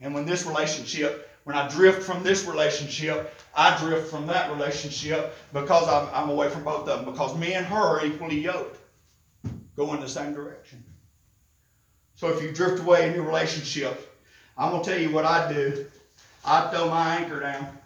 [0.00, 5.34] And when this relationship, when I drift from this relationship, I drift from that relationship
[5.52, 7.04] because I'm, I'm away from both of them.
[7.04, 8.78] Because me and her are equally yoked,
[9.76, 10.84] go in the same direction.
[12.14, 14.16] So if you drift away in your relationship,
[14.56, 15.86] I'm gonna tell you what I do.
[16.44, 17.78] I throw my anchor down,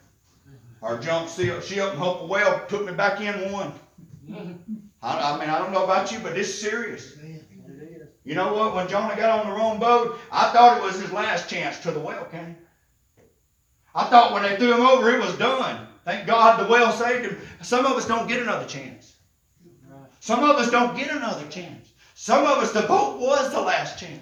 [0.81, 3.73] or jump ship, ship and hope a whale put me back in one.
[5.03, 7.17] I, I mean, I don't know about you, but it's serious.
[8.25, 8.75] You know what?
[8.75, 11.91] When Jonah got on the wrong boat, I thought it was his last chance to
[11.91, 12.57] the whale came.
[13.95, 15.87] I thought when they threw him over, it was done.
[16.05, 17.39] Thank God the whale saved him.
[17.63, 19.17] Some of us don't get another chance.
[20.21, 21.93] Some of us don't get another chance.
[22.15, 24.21] Some of us, the boat was the last chance.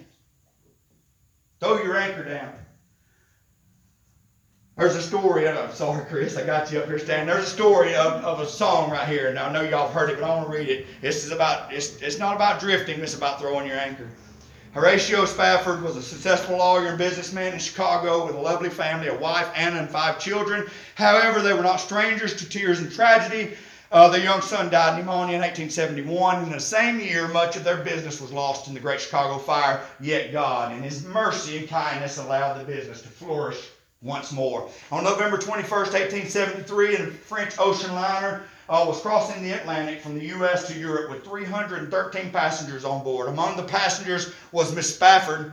[1.60, 2.54] Throw your anchor down.
[4.80, 7.26] There's a story, I'm sorry, Chris, I got you up here standing.
[7.26, 10.08] There's a story of, of a song right here, and I know y'all have heard
[10.08, 10.86] it, but I want to read it.
[11.02, 14.08] This is about, it's, it's not about drifting, it's about throwing your anchor.
[14.72, 19.14] Horatio Spafford was a successful lawyer and businessman in Chicago with a lovely family, a
[19.14, 20.66] wife, Anna, and five children.
[20.94, 23.52] However, they were not strangers to tears and tragedy.
[23.92, 26.44] Uh, their young son died of pneumonia in 1871.
[26.44, 29.82] In the same year, much of their business was lost in the Great Chicago Fire,
[30.00, 33.68] yet God, in His mercy and kindness, allowed the business to flourish
[34.02, 34.68] once more.
[34.90, 40.26] On November 21st, 1873, a French ocean liner uh, was crossing the Atlantic from the
[40.26, 40.68] U.S.
[40.68, 43.28] to Europe with 313 passengers on board.
[43.28, 45.52] Among the passengers was Miss Spafford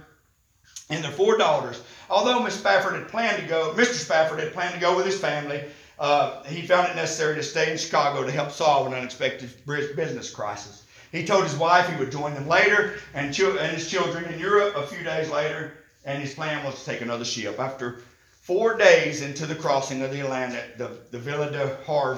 [0.89, 1.81] and their four daughters.
[2.09, 3.95] Although Miss Spafford had planned to go, Mr.
[3.95, 5.65] Spafford had planned to go with his family,
[5.99, 10.29] uh, he found it necessary to stay in Chicago to help solve an unexpected business
[10.29, 10.83] crisis.
[11.11, 14.75] He told his wife he would join them later and, and his children in Europe
[14.75, 15.73] a few days later,
[16.05, 17.59] and his plan was to take another ship.
[17.59, 17.99] After
[18.47, 22.17] Four days into the crossing of the Atlantic, the, the Villa de Havre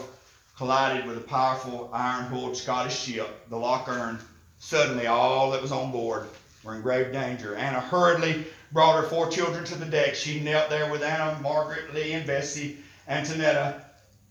[0.55, 4.19] collided with a powerful iron-hulled Scottish ship, the Loch Earn.
[4.59, 6.27] Suddenly, all that was on board
[6.63, 7.55] were in grave danger.
[7.55, 10.13] Anna hurriedly brought her four children to the deck.
[10.13, 12.77] She knelt there with Anna, Margaret, Lee, and Bessie,
[13.09, 13.81] Antonetta,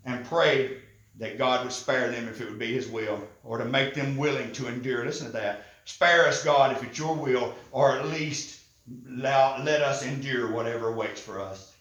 [0.04, 0.76] and prayed
[1.18, 4.16] that God would spare them if it would be His will, or to make them
[4.16, 5.04] willing to endure.
[5.04, 5.64] Listen to that.
[5.84, 8.60] Spare us, God, if it's your will, or at least
[9.04, 11.74] let us endure whatever awaits for us.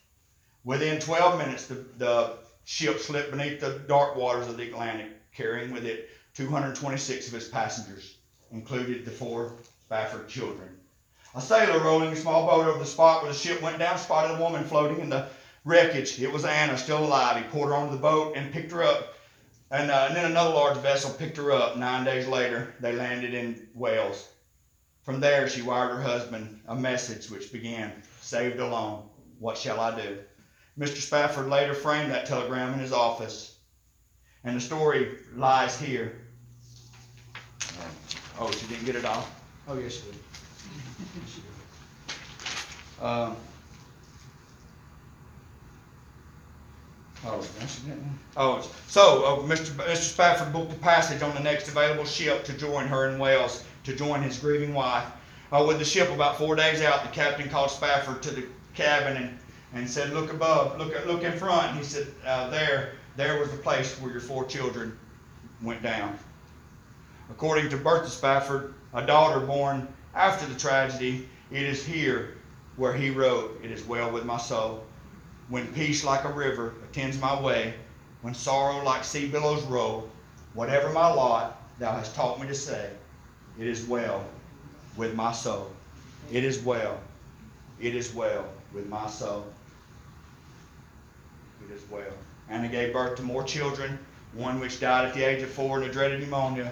[0.67, 2.33] Within 12 minutes, the, the
[2.65, 7.47] ship slipped beneath the dark waters of the Atlantic, carrying with it 226 of its
[7.47, 8.17] passengers,
[8.51, 9.53] included the four
[9.85, 10.77] Spafford children.
[11.35, 14.35] A sailor rolling a small boat over the spot where the ship went down spotted
[14.35, 15.29] a woman floating in the
[15.63, 16.21] wreckage.
[16.21, 17.37] It was Anna, still alive.
[17.37, 19.13] He pulled her onto the boat and picked her up.
[19.71, 21.77] And, uh, and then another large vessel picked her up.
[21.77, 24.27] Nine days later, they landed in Wales.
[25.03, 29.07] From there, she wired her husband a message which began, Saved alone,
[29.39, 30.17] what shall I do?
[30.79, 30.97] Mr.
[30.97, 33.57] Spafford later framed that telegram in his office.
[34.43, 36.21] And the story lies here.
[38.39, 39.27] Oh, she didn't get it all?
[39.67, 40.15] Oh, yes, she did.
[42.99, 43.35] Um,
[47.23, 47.47] oh.
[48.35, 49.77] Oh, so uh, Mr.
[49.77, 49.97] B- Mr.
[49.97, 53.95] Spafford booked a passage on the next available ship to join her in Wales to
[53.95, 55.05] join his grieving wife.
[55.51, 59.15] Uh, with the ship about four days out, the captain called Spafford to the cabin
[59.17, 59.37] and
[59.79, 63.51] and said, "Look above, look look in front." And he said, uh, "There, there was
[63.51, 64.97] the place where your four children
[65.61, 66.17] went down."
[67.29, 72.35] According to Bertha Spafford, a daughter born after the tragedy, it is here
[72.75, 74.85] where he wrote, "It is well with my soul."
[75.49, 77.75] When peace like a river attends my way,
[78.21, 80.09] when sorrow like sea billows roll,
[80.53, 82.89] whatever my lot, thou hast taught me to say,
[83.59, 84.23] it is well
[84.95, 85.71] with my soul.
[86.31, 86.99] It is well.
[87.79, 89.45] It is well with my soul.
[91.73, 92.03] Is well.
[92.49, 93.99] Anna gave birth to more children,
[94.33, 96.71] one which died at the age of four in a dreaded pneumonia.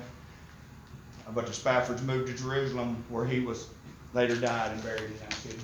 [1.34, 3.68] But the Spaffords moved to Jerusalem, where he was
[4.14, 5.60] later died and buried in that city.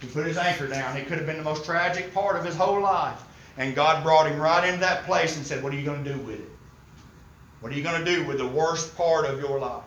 [0.00, 0.96] He put his anchor down.
[0.96, 3.22] It could have been the most tragic part of his whole life.
[3.58, 6.12] And God brought him right into that place and said, What are you going to
[6.12, 6.50] do with it?
[7.60, 9.82] What are you going to do with the worst part of your life?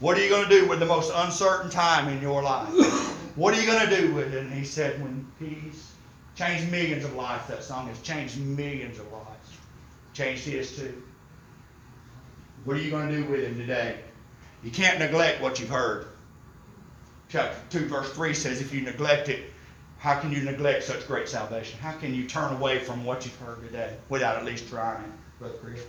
[0.00, 2.68] What are you going to do with the most uncertain time in your life?
[3.36, 4.42] What are you going to do with it?
[4.42, 5.92] And he said, When peace
[6.36, 9.50] changed millions of lives, that song has changed millions of lives.
[10.12, 11.02] Changed his too.
[12.64, 13.98] What are you going to do with him today?
[14.62, 16.08] You can't neglect what you've heard.
[17.28, 19.50] Chapter 2, verse 3 says, If you neglect it,
[19.98, 21.78] how can you neglect such great salvation?
[21.80, 25.12] How can you turn away from what you've heard today without at least trying?
[25.38, 25.82] Brother Chris?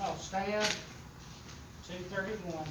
[0.00, 0.66] I'll stand.
[1.88, 2.64] Two thirty-one,